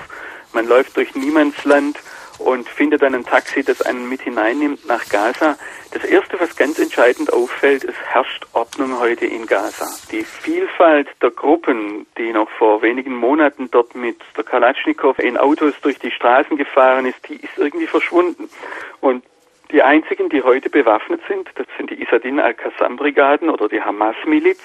Man 0.53 0.65
läuft 0.65 0.95
durch 0.95 1.13
Niemandsland 1.13 1.99
und 2.39 2.67
findet 2.67 3.01
dann 3.01 3.13
ein 3.13 3.25
Taxi, 3.25 3.63
das 3.63 3.81
einen 3.81 4.09
mit 4.09 4.21
hineinnimmt 4.21 4.87
nach 4.87 5.07
Gaza. 5.09 5.57
Das 5.91 6.03
Erste, 6.03 6.39
was 6.39 6.55
ganz 6.55 6.79
entscheidend 6.79 7.31
auffällt, 7.31 7.83
es 7.83 7.95
herrscht 8.07 8.45
Ordnung 8.53 8.99
heute 8.99 9.25
in 9.25 9.45
Gaza. 9.45 9.85
Die 10.11 10.23
Vielfalt 10.23 11.07
der 11.21 11.31
Gruppen, 11.31 12.07
die 12.17 12.31
noch 12.31 12.49
vor 12.51 12.81
wenigen 12.81 13.15
Monaten 13.15 13.69
dort 13.71 13.95
mit 13.95 14.17
der 14.37 14.43
Kalatschnikow 14.43 15.19
in 15.19 15.37
Autos 15.37 15.73
durch 15.81 15.99
die 15.99 16.11
Straßen 16.11 16.57
gefahren 16.57 17.05
ist, 17.05 17.27
die 17.27 17.35
ist 17.35 17.57
irgendwie 17.57 17.87
verschwunden. 17.87 18.49
Und 19.01 19.23
die 19.71 19.83
einzigen, 19.83 20.29
die 20.29 20.41
heute 20.41 20.69
bewaffnet 20.69 21.21
sind, 21.27 21.49
das 21.55 21.67
sind 21.77 21.91
die 21.91 22.01
Isadin 22.01 22.39
al-Qassam-Brigaden 22.39 23.49
oder 23.49 23.67
die 23.67 23.81
Hamas-Miliz. 23.81 24.59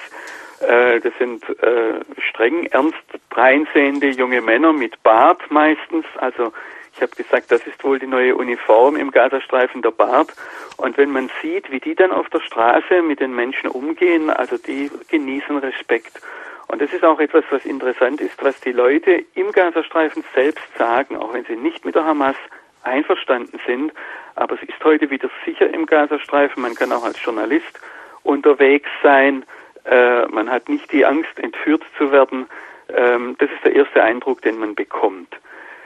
Äh, 0.61 1.01
das 1.01 1.13
sind 1.19 1.45
äh, 1.63 2.01
streng 2.31 2.67
ernst 2.67 2.97
dreinsehende 3.31 4.09
junge 4.09 4.41
Männer 4.41 4.73
mit 4.73 5.03
Bart 5.03 5.43
meistens, 5.51 6.07
also 6.17 6.53
ich 6.95 7.03
habe 7.03 7.15
gesagt, 7.17 7.51
das 7.51 7.67
ist 7.67 7.83
wohl 7.83 7.99
die 7.99 8.07
neue 8.07 8.37
Uniform 8.37 8.97
im 8.97 9.11
Gazastreifen, 9.11 9.83
der 9.83 9.91
Bart. 9.91 10.33
Und 10.77 10.97
wenn 10.97 11.11
man 11.11 11.31
sieht, 11.43 11.71
wie 11.71 11.81
die 11.81 11.95
dann 11.95 12.13
auf 12.13 12.29
der 12.31 12.41
Straße 12.41 13.03
mit 13.03 13.21
den 13.21 13.35
Menschen 13.35 13.69
umgehen, 13.69 14.31
also 14.31 14.57
die 14.57 14.91
genießen 15.11 15.59
Respekt. 15.59 16.21
Und 16.69 16.81
das 16.81 16.93
ist 16.93 17.05
auch 17.05 17.19
etwas, 17.19 17.45
was 17.51 17.65
interessant 17.65 18.21
ist, 18.21 18.43
was 18.43 18.61
die 18.61 18.73
Leute 18.73 19.25
im 19.35 19.51
Gazastreifen 19.51 20.25
selbst 20.35 20.65
sagen, 20.79 21.17
auch 21.17 21.35
wenn 21.35 21.45
sie 21.45 21.57
nicht 21.57 21.85
mit 21.85 21.97
der 21.97 22.05
Hamas 22.05 22.37
einverstanden 22.83 23.61
sind. 23.67 23.93
Aber 24.37 24.55
es 24.55 24.63
ist 24.63 24.83
heute 24.85 25.11
wieder 25.11 25.31
sicher 25.45 25.73
im 25.73 25.87
Gazastreifen. 25.87 26.63
Man 26.63 26.75
kann 26.75 26.93
auch 26.93 27.05
als 27.05 27.23
Journalist 27.23 27.81
unterwegs 28.23 28.89
sein. 29.03 29.45
Äh, 29.85 30.27
man 30.27 30.49
hat 30.49 30.69
nicht 30.69 30.91
die 30.93 31.05
Angst, 31.05 31.39
entführt 31.39 31.83
zu 31.99 32.13
werden. 32.13 32.47
Ähm, 32.89 33.37
das 33.39 33.51
ist 33.51 33.65
der 33.65 33.75
erste 33.75 34.03
Eindruck, 34.03 34.43
den 34.43 34.59
man 34.59 34.75
bekommt. 34.75 35.37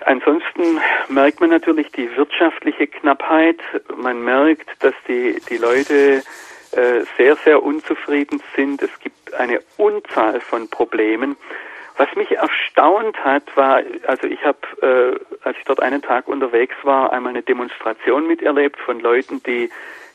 Ansonsten 0.05 0.81
merkt 1.09 1.41
man 1.41 1.51
natürlich 1.51 1.91
die 1.93 2.15
wirtschaftliche 2.17 2.87
Knappheit. 2.87 3.59
Man 3.97 4.23
merkt, 4.23 4.69
dass 4.81 4.95
die, 5.07 5.41
die 5.49 5.57
Leute 5.57 6.23
äh, 6.73 7.05
sehr, 7.17 7.37
sehr 7.37 7.63
unzufrieden 7.63 8.41
sind. 8.55 8.83
Es 8.83 8.91
gibt 9.01 9.35
eine 9.35 9.61
Unzahl 9.77 10.41
von 10.41 10.69
Problemen. 10.69 11.37
Was 11.97 12.15
mich 12.15 12.31
erstaunt 12.31 13.17
hat, 13.25 13.45
war, 13.57 13.83
also 14.07 14.29
ich 14.29 14.45
habe, 14.45 14.59
äh, 14.83 15.19
als 15.45 15.57
ich 15.59 15.65
dort 15.65 15.81
einen 15.81 16.01
Tag 16.01 16.29
unterwegs 16.29 16.77
war, 16.85 17.13
einmal 17.13 17.31
eine 17.31 17.43
Demonstration 17.43 18.29
miterlebt 18.29 18.79
von 18.79 19.01
Leuten, 19.01 19.43
die 19.43 19.69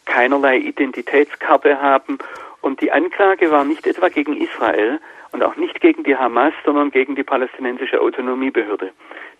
keinerlei 0.05 0.57
Identitätskarte 0.57 1.81
haben. 1.81 2.19
Und 2.61 2.79
die 2.79 2.91
Anklage 2.91 3.51
war 3.51 3.65
nicht 3.65 3.85
etwa 3.85 4.07
gegen 4.07 4.37
Israel 4.37 5.01
und 5.33 5.43
auch 5.43 5.57
nicht 5.57 5.81
gegen 5.81 6.03
die 6.03 6.15
Hamas, 6.15 6.53
sondern 6.63 6.91
gegen 6.91 7.15
die 7.15 7.23
palästinensische 7.23 7.99
Autonomiebehörde 7.99 8.91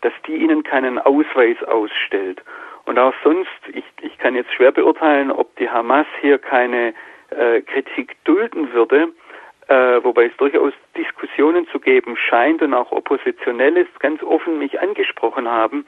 dass 0.04 0.14
die 0.28 0.36
ihnen 0.36 0.64
keinen 0.64 1.00
Ausweis 1.00 1.62
ausstellt. 1.64 2.42
Und 2.86 3.00
auch 3.00 3.14
sonst, 3.24 3.50
ich, 3.74 3.86
ich 4.02 4.18
kann 4.18 4.36
jetzt 4.36 4.54
schwer 4.54 4.72
beurteilen, 4.72 5.32
ob 5.32 5.56
die 5.56 5.70
Hamas 5.70 6.06
hier 6.20 6.38
keine 6.38 6.94
äh, 7.30 7.62
Kritik 7.62 8.18
dulden 8.26 8.74
würde, 8.74 9.14
äh, 9.70 10.04
wobei 10.04 10.26
es 10.26 10.38
durchaus 10.38 10.74
Diskussionen 10.98 11.66
zu 11.70 11.80
geben 11.80 12.18
scheint 12.18 12.62
und 12.62 12.74
auch 12.74 12.92
Oppositionelle 12.92 13.88
ganz 14.00 14.22
offen 14.22 14.60
mich 14.60 14.82
angesprochen 14.82 15.48
haben. 15.48 15.86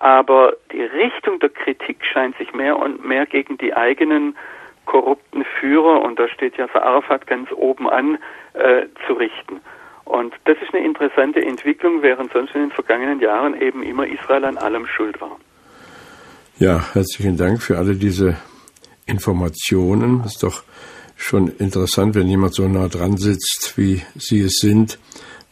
Aber 0.00 0.56
die 0.72 0.82
Richtung 0.82 1.38
der 1.38 1.50
Kritik 1.50 2.04
scheint 2.04 2.36
sich 2.38 2.52
mehr 2.52 2.76
und 2.76 3.04
mehr 3.04 3.26
gegen 3.26 3.56
die 3.58 3.72
eigenen 3.72 4.36
korrupten 4.86 5.44
Führer, 5.60 6.02
und 6.02 6.18
da 6.18 6.28
steht 6.28 6.56
ja 6.56 6.66
Arafat 6.74 7.26
ganz 7.26 7.50
oben 7.52 7.88
an, 7.88 8.18
äh, 8.54 8.86
zu 9.06 9.14
richten. 9.14 9.60
Und 10.04 10.34
das 10.44 10.56
ist 10.60 10.74
eine 10.74 10.84
interessante 10.84 11.40
Entwicklung, 11.40 12.02
während 12.02 12.32
sonst 12.32 12.54
in 12.54 12.62
den 12.62 12.70
vergangenen 12.70 13.20
Jahren 13.20 13.60
eben 13.60 13.82
immer 13.82 14.06
Israel 14.06 14.44
an 14.44 14.58
allem 14.58 14.86
schuld 14.86 15.20
war. 15.20 15.38
Ja, 16.58 16.84
herzlichen 16.92 17.36
Dank 17.36 17.62
für 17.62 17.78
alle 17.78 17.94
diese 17.94 18.36
Informationen. 19.06 20.22
Ist 20.24 20.42
doch 20.42 20.62
schon 21.16 21.48
interessant, 21.58 22.14
wenn 22.14 22.28
jemand 22.28 22.54
so 22.54 22.68
nah 22.68 22.88
dran 22.88 23.16
sitzt, 23.16 23.74
wie 23.76 24.02
Sie 24.16 24.40
es 24.40 24.58
sind, 24.58 24.98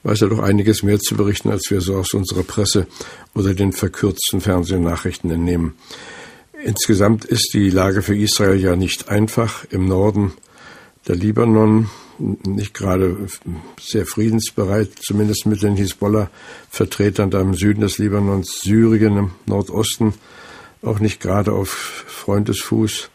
weiß 0.03 0.23
er 0.23 0.29
doch 0.29 0.41
einiges 0.41 0.83
mehr 0.83 0.99
zu 0.99 1.17
berichten, 1.17 1.51
als 1.51 1.71
wir 1.71 1.81
so 1.81 1.97
aus 1.97 2.13
unserer 2.15 2.43
Presse 2.43 2.87
oder 3.35 3.55
den 3.55 3.73
verkürzten 3.73 4.41
Fernsehnachrichten 4.41 5.31
entnehmen. 5.31 5.75
Insgesamt 6.63 7.25
ist 7.25 7.55
die 7.55 7.71
Lage 7.71 8.03
für 8.03 8.17
Israel 8.17 8.57
ja 8.57 8.77
nicht 8.77 9.09
einfach. 9.09 9.65
Im 9.71 9.87
Norden 9.87 10.33
der 11.09 11.17
Libanon 11.17 11.89
nicht 12.19 12.75
gerade 12.75 13.17
sehr 13.81 14.07
friedensbereit, 14.07 14.91
zumindest 15.01 15.47
mit 15.47 15.63
den 15.63 15.77
Hisbollah-Vertretern 15.77 17.31
da 17.31 17.41
im 17.41 17.55
Süden 17.55 17.81
des 17.81 17.99
Libanons, 17.99 18.61
Syrien 18.61 19.17
im 19.17 19.31
Nordosten, 19.47 20.15
auch 20.83 20.99
nicht 20.99 21.21
gerade 21.21 21.53
auf 21.53 21.71
Freundesfuß. 21.71 23.11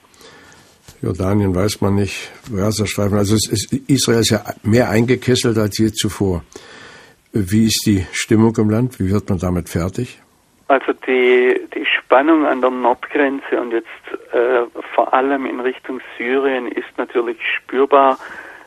Jordanien 1.02 1.54
weiß 1.54 1.82
man 1.82 1.96
nicht, 1.96 2.32
Gazastreifen. 2.56 3.18
Also 3.18 3.36
ist, 3.36 3.72
Israel 3.88 4.22
ist 4.22 4.30
ja 4.30 4.44
mehr 4.64 4.90
eingekesselt 4.90 5.58
als 5.58 5.78
je 5.78 5.92
zuvor. 5.92 6.44
Wie 7.32 7.66
ist 7.66 7.84
die 7.86 8.06
Stimmung 8.12 8.56
im 8.58 8.70
Land? 8.70 9.00
Wie 9.00 9.12
wird 9.12 9.30
man 9.30 9.38
damit 9.38 9.70
fertig? 9.70 10.20
Also 10.68 10.94
die, 11.08 11.60
die 11.62 11.65
Spannung 12.06 12.46
an 12.46 12.62
der 12.62 12.70
Nordgrenze 12.70 13.60
und 13.60 13.72
jetzt 13.72 13.88
äh, 14.34 14.62
vor 14.94 15.14
allem 15.14 15.46
in 15.46 15.60
Richtung 15.60 16.02
Syrien 16.18 16.68
ist 16.68 16.98
natürlich 16.98 17.38
spürbar 17.42 18.18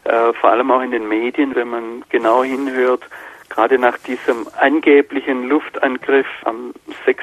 äh, 0.08 0.32
vor 0.34 0.50
allem 0.50 0.70
auch 0.70 0.80
in 0.80 0.90
den 0.90 1.06
Medien, 1.06 1.54
wenn 1.54 1.68
man 1.68 2.04
genau 2.08 2.42
hinhört, 2.42 3.02
gerade 3.50 3.78
nach 3.78 3.98
diesem 3.98 4.46
angeblichen 4.58 5.48
Luftangriff 5.48 6.26
am 6.44 6.72
6. 7.04 7.22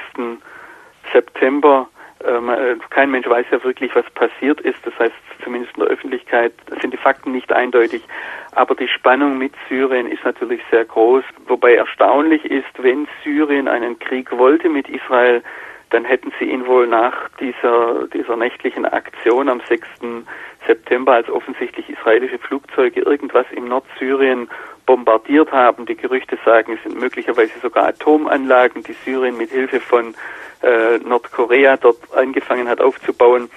September. 1.12 1.88
Äh, 2.20 2.76
kein 2.90 3.10
Mensch 3.10 3.28
weiß 3.28 3.46
ja 3.50 3.62
wirklich, 3.64 3.94
was 3.94 4.08
passiert 4.10 4.60
ist. 4.60 4.78
Das 4.84 4.96
heißt, 4.98 5.14
zumindest 5.42 5.76
in 5.76 5.82
der 5.82 5.90
Öffentlichkeit 5.90 6.52
sind 6.80 6.92
die 6.92 6.98
Fakten 6.98 7.32
nicht 7.32 7.52
eindeutig. 7.52 8.02
Aber 8.52 8.74
die 8.74 8.88
Spannung 8.88 9.36
mit 9.36 9.52
Syrien 9.68 10.06
ist 10.06 10.24
natürlich 10.24 10.60
sehr 10.70 10.84
groß. 10.84 11.24
Wobei 11.48 11.74
erstaunlich 11.74 12.44
ist, 12.44 12.70
wenn 12.78 13.08
Syrien 13.24 13.66
einen 13.66 13.98
Krieg 13.98 14.30
wollte 14.30 14.68
mit 14.68 14.88
Israel, 14.88 15.42
dann 15.90 16.04
hätten 16.04 16.32
sie 16.38 16.46
ihn 16.46 16.66
wohl 16.66 16.86
nach 16.86 17.28
dieser, 17.40 18.08
dieser 18.08 18.36
nächtlichen 18.36 18.84
Aktion 18.86 19.48
am 19.48 19.60
6. 19.68 19.86
September, 20.66 21.12
als 21.12 21.30
offensichtlich 21.30 21.88
israelische 21.88 22.38
Flugzeuge 22.38 23.02
irgendwas 23.02 23.46
im 23.52 23.68
Nordsyrien 23.68 24.48
bombardiert 24.84 25.52
haben. 25.52 25.86
Die 25.86 25.96
Gerüchte 25.96 26.38
sagen, 26.44 26.72
es 26.72 26.82
sind 26.82 27.00
möglicherweise 27.00 27.52
sogar 27.60 27.86
Atomanlagen, 27.88 28.82
die 28.82 28.94
Syrien 29.04 29.36
mit 29.36 29.50
Hilfe 29.50 29.80
von 29.80 30.14
äh, 30.62 30.98
Nordkorea 30.98 31.76
dort 31.76 31.98
angefangen 32.14 32.68
hat 32.68 32.80
aufzubauen. 32.80 33.48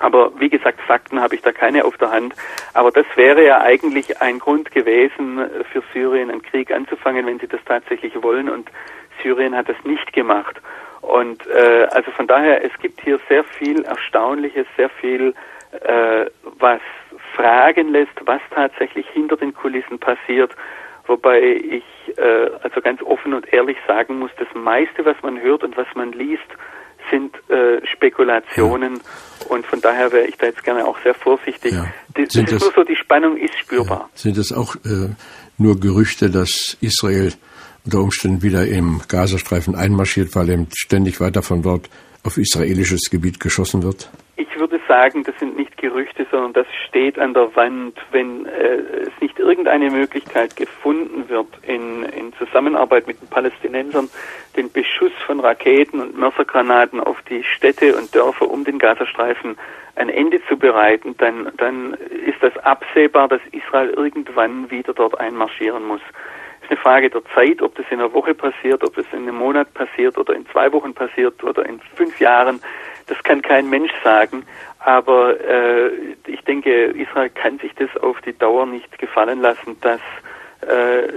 Aber 0.00 0.30
wie 0.38 0.48
gesagt, 0.48 0.80
Fakten 0.82 1.20
habe 1.20 1.34
ich 1.34 1.42
da 1.42 1.52
keine 1.52 1.84
auf 1.84 1.96
der 1.96 2.10
Hand. 2.10 2.34
Aber 2.72 2.92
das 2.92 3.06
wäre 3.16 3.44
ja 3.44 3.60
eigentlich 3.60 4.20
ein 4.20 4.38
Grund 4.38 4.70
gewesen, 4.70 5.40
für 5.72 5.82
Syrien 5.92 6.30
einen 6.30 6.42
Krieg 6.42 6.70
anzufangen, 6.70 7.26
wenn 7.26 7.40
sie 7.40 7.48
das 7.48 7.60
tatsächlich 7.64 8.22
wollen. 8.22 8.48
Und 8.48 8.70
Syrien 9.22 9.56
hat 9.56 9.68
das 9.68 9.76
nicht 9.84 10.12
gemacht. 10.12 10.60
Und 11.00 11.46
äh, 11.46 11.86
also 11.90 12.10
von 12.12 12.26
daher, 12.26 12.64
es 12.64 12.72
gibt 12.80 13.00
hier 13.02 13.18
sehr 13.28 13.44
viel 13.44 13.84
Erstaunliches, 13.84 14.66
sehr 14.76 14.90
viel 14.90 15.34
äh, 15.82 16.26
was 16.58 16.80
fragen 17.34 17.92
lässt, 17.92 18.12
was 18.24 18.40
tatsächlich 18.54 19.06
hinter 19.12 19.36
den 19.36 19.54
Kulissen 19.54 19.98
passiert. 19.98 20.52
Wobei 21.06 21.40
ich 21.40 21.84
äh, 22.18 22.50
also 22.62 22.80
ganz 22.80 23.02
offen 23.02 23.32
und 23.32 23.52
ehrlich 23.52 23.78
sagen 23.86 24.18
muss, 24.18 24.30
das 24.38 24.48
meiste, 24.54 25.04
was 25.04 25.16
man 25.22 25.40
hört 25.40 25.62
und 25.62 25.76
was 25.76 25.86
man 25.94 26.12
liest, 26.12 26.42
sind 27.10 27.34
äh, 27.48 27.80
Spekulationen 27.86 28.94
ja. 28.96 29.46
und 29.48 29.66
von 29.66 29.80
daher 29.80 30.12
wäre 30.12 30.26
ich 30.26 30.36
da 30.36 30.46
jetzt 30.46 30.62
gerne 30.62 30.86
auch 30.86 30.98
sehr 31.02 31.14
vorsichtig. 31.14 31.72
Ja. 31.72 31.86
Das, 32.14 32.28
das 32.28 32.52
ist 32.52 32.60
nur 32.60 32.72
so, 32.72 32.84
die 32.84 32.96
Spannung 32.96 33.36
ist 33.36 33.56
spürbar. 33.58 34.00
Ja. 34.00 34.08
Sind 34.14 34.36
das 34.36 34.52
auch 34.52 34.74
äh, 34.76 35.14
nur 35.56 35.80
Gerüchte, 35.80 36.30
dass 36.30 36.76
Israel 36.80 37.32
unter 37.88 38.02
Umständen 38.02 38.42
wieder 38.42 38.66
im 38.66 39.00
Gazastreifen 39.08 39.74
einmarschiert, 39.74 40.36
weil 40.36 40.50
eben 40.50 40.68
ständig 40.76 41.20
weiter 41.22 41.42
von 41.42 41.62
dort 41.62 41.88
auf 42.22 42.36
israelisches 42.36 43.08
Gebiet 43.10 43.40
geschossen 43.40 43.82
wird? 43.82 44.10
Ich 44.36 44.60
würde 44.60 44.78
sagen, 44.86 45.24
das 45.24 45.34
sind 45.38 45.56
nicht 45.56 45.74
Gerüchte, 45.78 46.26
sondern 46.30 46.52
das 46.52 46.66
steht 46.86 47.18
an 47.18 47.32
der 47.32 47.56
Wand. 47.56 47.96
Wenn 48.10 48.44
äh, 48.44 49.06
es 49.06 49.20
nicht 49.22 49.38
irgendeine 49.38 49.90
Möglichkeit 49.90 50.54
gefunden 50.54 51.30
wird, 51.30 51.46
in, 51.62 52.02
in 52.02 52.34
Zusammenarbeit 52.34 53.06
mit 53.06 53.22
den 53.22 53.28
Palästinensern 53.28 54.10
den 54.54 54.70
Beschuss 54.70 55.12
von 55.26 55.40
Raketen 55.40 56.00
und 56.00 56.18
Mörsergranaten 56.18 57.00
auf 57.00 57.16
die 57.30 57.42
Städte 57.42 57.96
und 57.96 58.14
Dörfer 58.14 58.50
um 58.50 58.64
den 58.64 58.78
Gazastreifen 58.78 59.56
ein 59.96 60.10
Ende 60.10 60.40
zu 60.46 60.58
bereiten, 60.58 61.14
dann, 61.16 61.50
dann 61.56 61.94
ist 61.94 62.42
das 62.42 62.54
absehbar, 62.58 63.28
dass 63.28 63.40
Israel 63.52 63.88
irgendwann 63.96 64.70
wieder 64.70 64.92
dort 64.92 65.18
einmarschieren 65.18 65.86
muss. 65.86 66.02
Eine 66.68 66.76
Frage 66.76 67.08
der 67.10 67.22
Zeit, 67.34 67.62
ob 67.62 67.74
das 67.76 67.86
in 67.90 68.00
einer 68.00 68.12
Woche 68.12 68.34
passiert, 68.34 68.84
ob 68.84 68.94
das 68.94 69.06
in 69.12 69.20
einem 69.20 69.36
Monat 69.36 69.72
passiert 69.74 70.18
oder 70.18 70.34
in 70.34 70.46
zwei 70.48 70.70
Wochen 70.72 70.92
passiert 70.92 71.42
oder 71.42 71.64
in 71.64 71.80
fünf 71.94 72.20
Jahren. 72.20 72.60
Das 73.06 73.22
kann 73.22 73.40
kein 73.40 73.70
Mensch 73.70 73.92
sagen. 74.04 74.44
Aber 74.80 75.40
äh, 75.40 75.90
ich 76.26 76.42
denke, 76.42 76.70
Israel 76.70 77.30
kann 77.30 77.58
sich 77.58 77.74
das 77.74 77.88
auf 78.02 78.20
die 78.20 78.36
Dauer 78.36 78.66
nicht 78.66 78.98
gefallen 78.98 79.40
lassen, 79.40 79.80
dass 79.80 80.00
äh, 80.60 81.08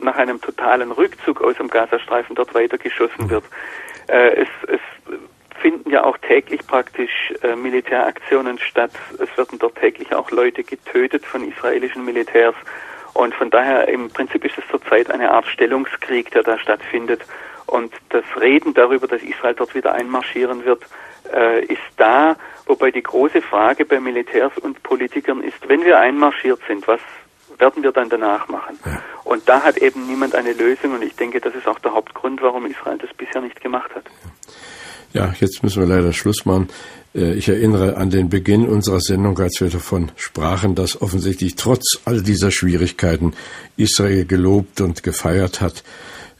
nach 0.00 0.16
einem 0.16 0.40
totalen 0.40 0.92
Rückzug 0.92 1.42
aus 1.42 1.56
dem 1.56 1.68
Gazastreifen 1.68 2.36
dort 2.36 2.54
weitergeschossen 2.54 3.28
wird. 3.30 3.44
Äh, 4.08 4.42
es, 4.42 4.48
es 4.68 4.80
finden 5.60 5.90
ja 5.90 6.04
auch 6.04 6.18
täglich 6.18 6.66
praktisch 6.66 7.32
äh, 7.42 7.56
Militäraktionen 7.56 8.58
statt. 8.58 8.92
Es 9.14 9.36
werden 9.36 9.58
dort 9.58 9.76
täglich 9.76 10.14
auch 10.14 10.30
Leute 10.30 10.64
getötet 10.64 11.24
von 11.24 11.46
israelischen 11.46 12.04
Militärs. 12.04 12.54
Und 13.20 13.34
von 13.34 13.50
daher 13.50 13.86
im 13.88 14.08
Prinzip 14.08 14.46
ist 14.46 14.56
es 14.56 14.64
zurzeit 14.70 15.10
eine 15.10 15.30
Art 15.30 15.46
Stellungskrieg, 15.46 16.30
der 16.30 16.42
da 16.42 16.58
stattfindet. 16.58 17.20
Und 17.66 17.92
das 18.08 18.24
Reden 18.40 18.72
darüber, 18.72 19.06
dass 19.06 19.20
Israel 19.22 19.52
dort 19.54 19.74
wieder 19.74 19.92
einmarschieren 19.92 20.64
wird, 20.64 20.84
äh, 21.30 21.62
ist 21.66 21.82
da. 21.98 22.36
Wobei 22.64 22.90
die 22.90 23.02
große 23.02 23.42
Frage 23.42 23.84
bei 23.84 24.00
Militärs 24.00 24.56
und 24.56 24.82
Politikern 24.82 25.42
ist, 25.42 25.68
wenn 25.68 25.84
wir 25.84 25.98
einmarschiert 25.98 26.60
sind, 26.66 26.88
was 26.88 27.00
werden 27.58 27.82
wir 27.82 27.92
dann 27.92 28.08
danach 28.08 28.48
machen? 28.48 28.78
Ja. 28.86 29.02
Und 29.24 29.46
da 29.46 29.64
hat 29.64 29.76
eben 29.76 30.06
niemand 30.06 30.34
eine 30.34 30.54
Lösung. 30.54 30.94
Und 30.94 31.02
ich 31.02 31.14
denke, 31.14 31.42
das 31.42 31.54
ist 31.54 31.68
auch 31.68 31.78
der 31.80 31.92
Hauptgrund, 31.92 32.40
warum 32.40 32.64
Israel 32.64 32.96
das 32.96 33.10
bisher 33.12 33.42
nicht 33.42 33.60
gemacht 33.60 33.94
hat. 33.94 34.04
Ja, 35.12 35.34
jetzt 35.38 35.62
müssen 35.62 35.86
wir 35.86 35.94
leider 35.94 36.14
Schluss 36.14 36.46
machen. 36.46 36.70
Äh, 37.14 37.34
ich 37.34 37.48
erinnere 37.48 37.96
an 37.96 38.10
den 38.10 38.28
Beginn 38.28 38.68
unserer 38.68 39.00
Sendung, 39.00 39.38
als 39.38 39.60
wir 39.60 39.68
davon 39.68 40.12
sprachen, 40.16 40.74
dass 40.74 41.00
offensichtlich 41.00 41.56
trotz 41.56 42.00
all 42.04 42.22
dieser 42.22 42.50
Schwierigkeiten 42.50 43.34
Israel 43.76 44.24
gelobt 44.24 44.80
und 44.80 45.02
gefeiert 45.02 45.60
hat. 45.60 45.84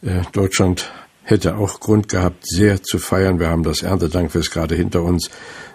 Äh, 0.02 0.22
Deutschland 0.33 0.90
hätte 1.22 1.56
auch 1.56 1.80
Grund 1.80 2.09
gehabt, 2.09 2.44
sehr 2.46 2.83
zu 2.83 2.98
feiern. 2.98 3.38
Wir 3.38 3.48
haben 3.48 3.62
das 3.62 3.83
Erntedankfest 3.83 4.50
gerade 4.50 4.74
hinter 4.74 5.02
uns. 5.02 5.30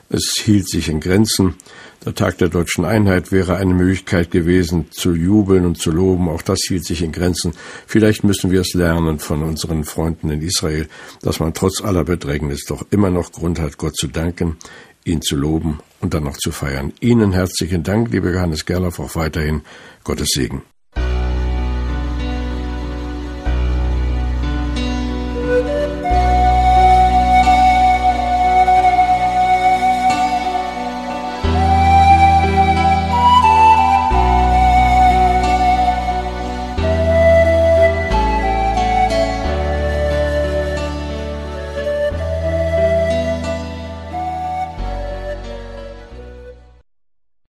Es 0.09 0.35
hielt 0.37 0.69
sich 0.69 0.89
in 0.89 0.99
Grenzen. 0.99 1.55
Der 2.05 2.13
Tag 2.13 2.37
der 2.37 2.49
deutschen 2.49 2.85
Einheit 2.85 3.31
wäre 3.31 3.55
eine 3.55 3.73
Möglichkeit 3.73 4.29
gewesen, 4.29 4.91
zu 4.91 5.15
jubeln 5.15 5.65
und 5.65 5.79
zu 5.79 5.89
loben. 5.89 6.29
Auch 6.29 6.43
das 6.43 6.59
hielt 6.67 6.85
sich 6.85 7.01
in 7.01 7.11
Grenzen. 7.11 7.53
Vielleicht 7.87 8.23
müssen 8.23 8.51
wir 8.51 8.61
es 8.61 8.75
lernen 8.75 9.17
von 9.17 9.41
unseren 9.41 9.83
Freunden 9.83 10.29
in 10.29 10.43
Israel, 10.43 10.87
dass 11.23 11.39
man 11.39 11.55
trotz 11.55 11.81
aller 11.81 12.03
Bedrängnis 12.03 12.65
doch 12.65 12.85
immer 12.91 13.09
noch 13.09 13.31
Grund 13.31 13.59
hat, 13.59 13.79
Gott 13.79 13.95
zu 13.95 14.07
danken, 14.07 14.57
ihn 15.05 15.21
zu 15.21 15.37
loben 15.37 15.79
und 16.01 16.13
dann 16.13 16.23
noch 16.23 16.37
zu 16.37 16.51
feiern. 16.51 16.91
Ihnen 16.99 17.31
herzlichen 17.31 17.83
Dank, 17.83 18.11
lieber 18.11 18.31
Johannes 18.31 18.65
Gerloff, 18.65 18.99
auch 18.99 19.15
weiterhin 19.15 19.61
Gottes 20.03 20.31
Segen. 20.33 20.63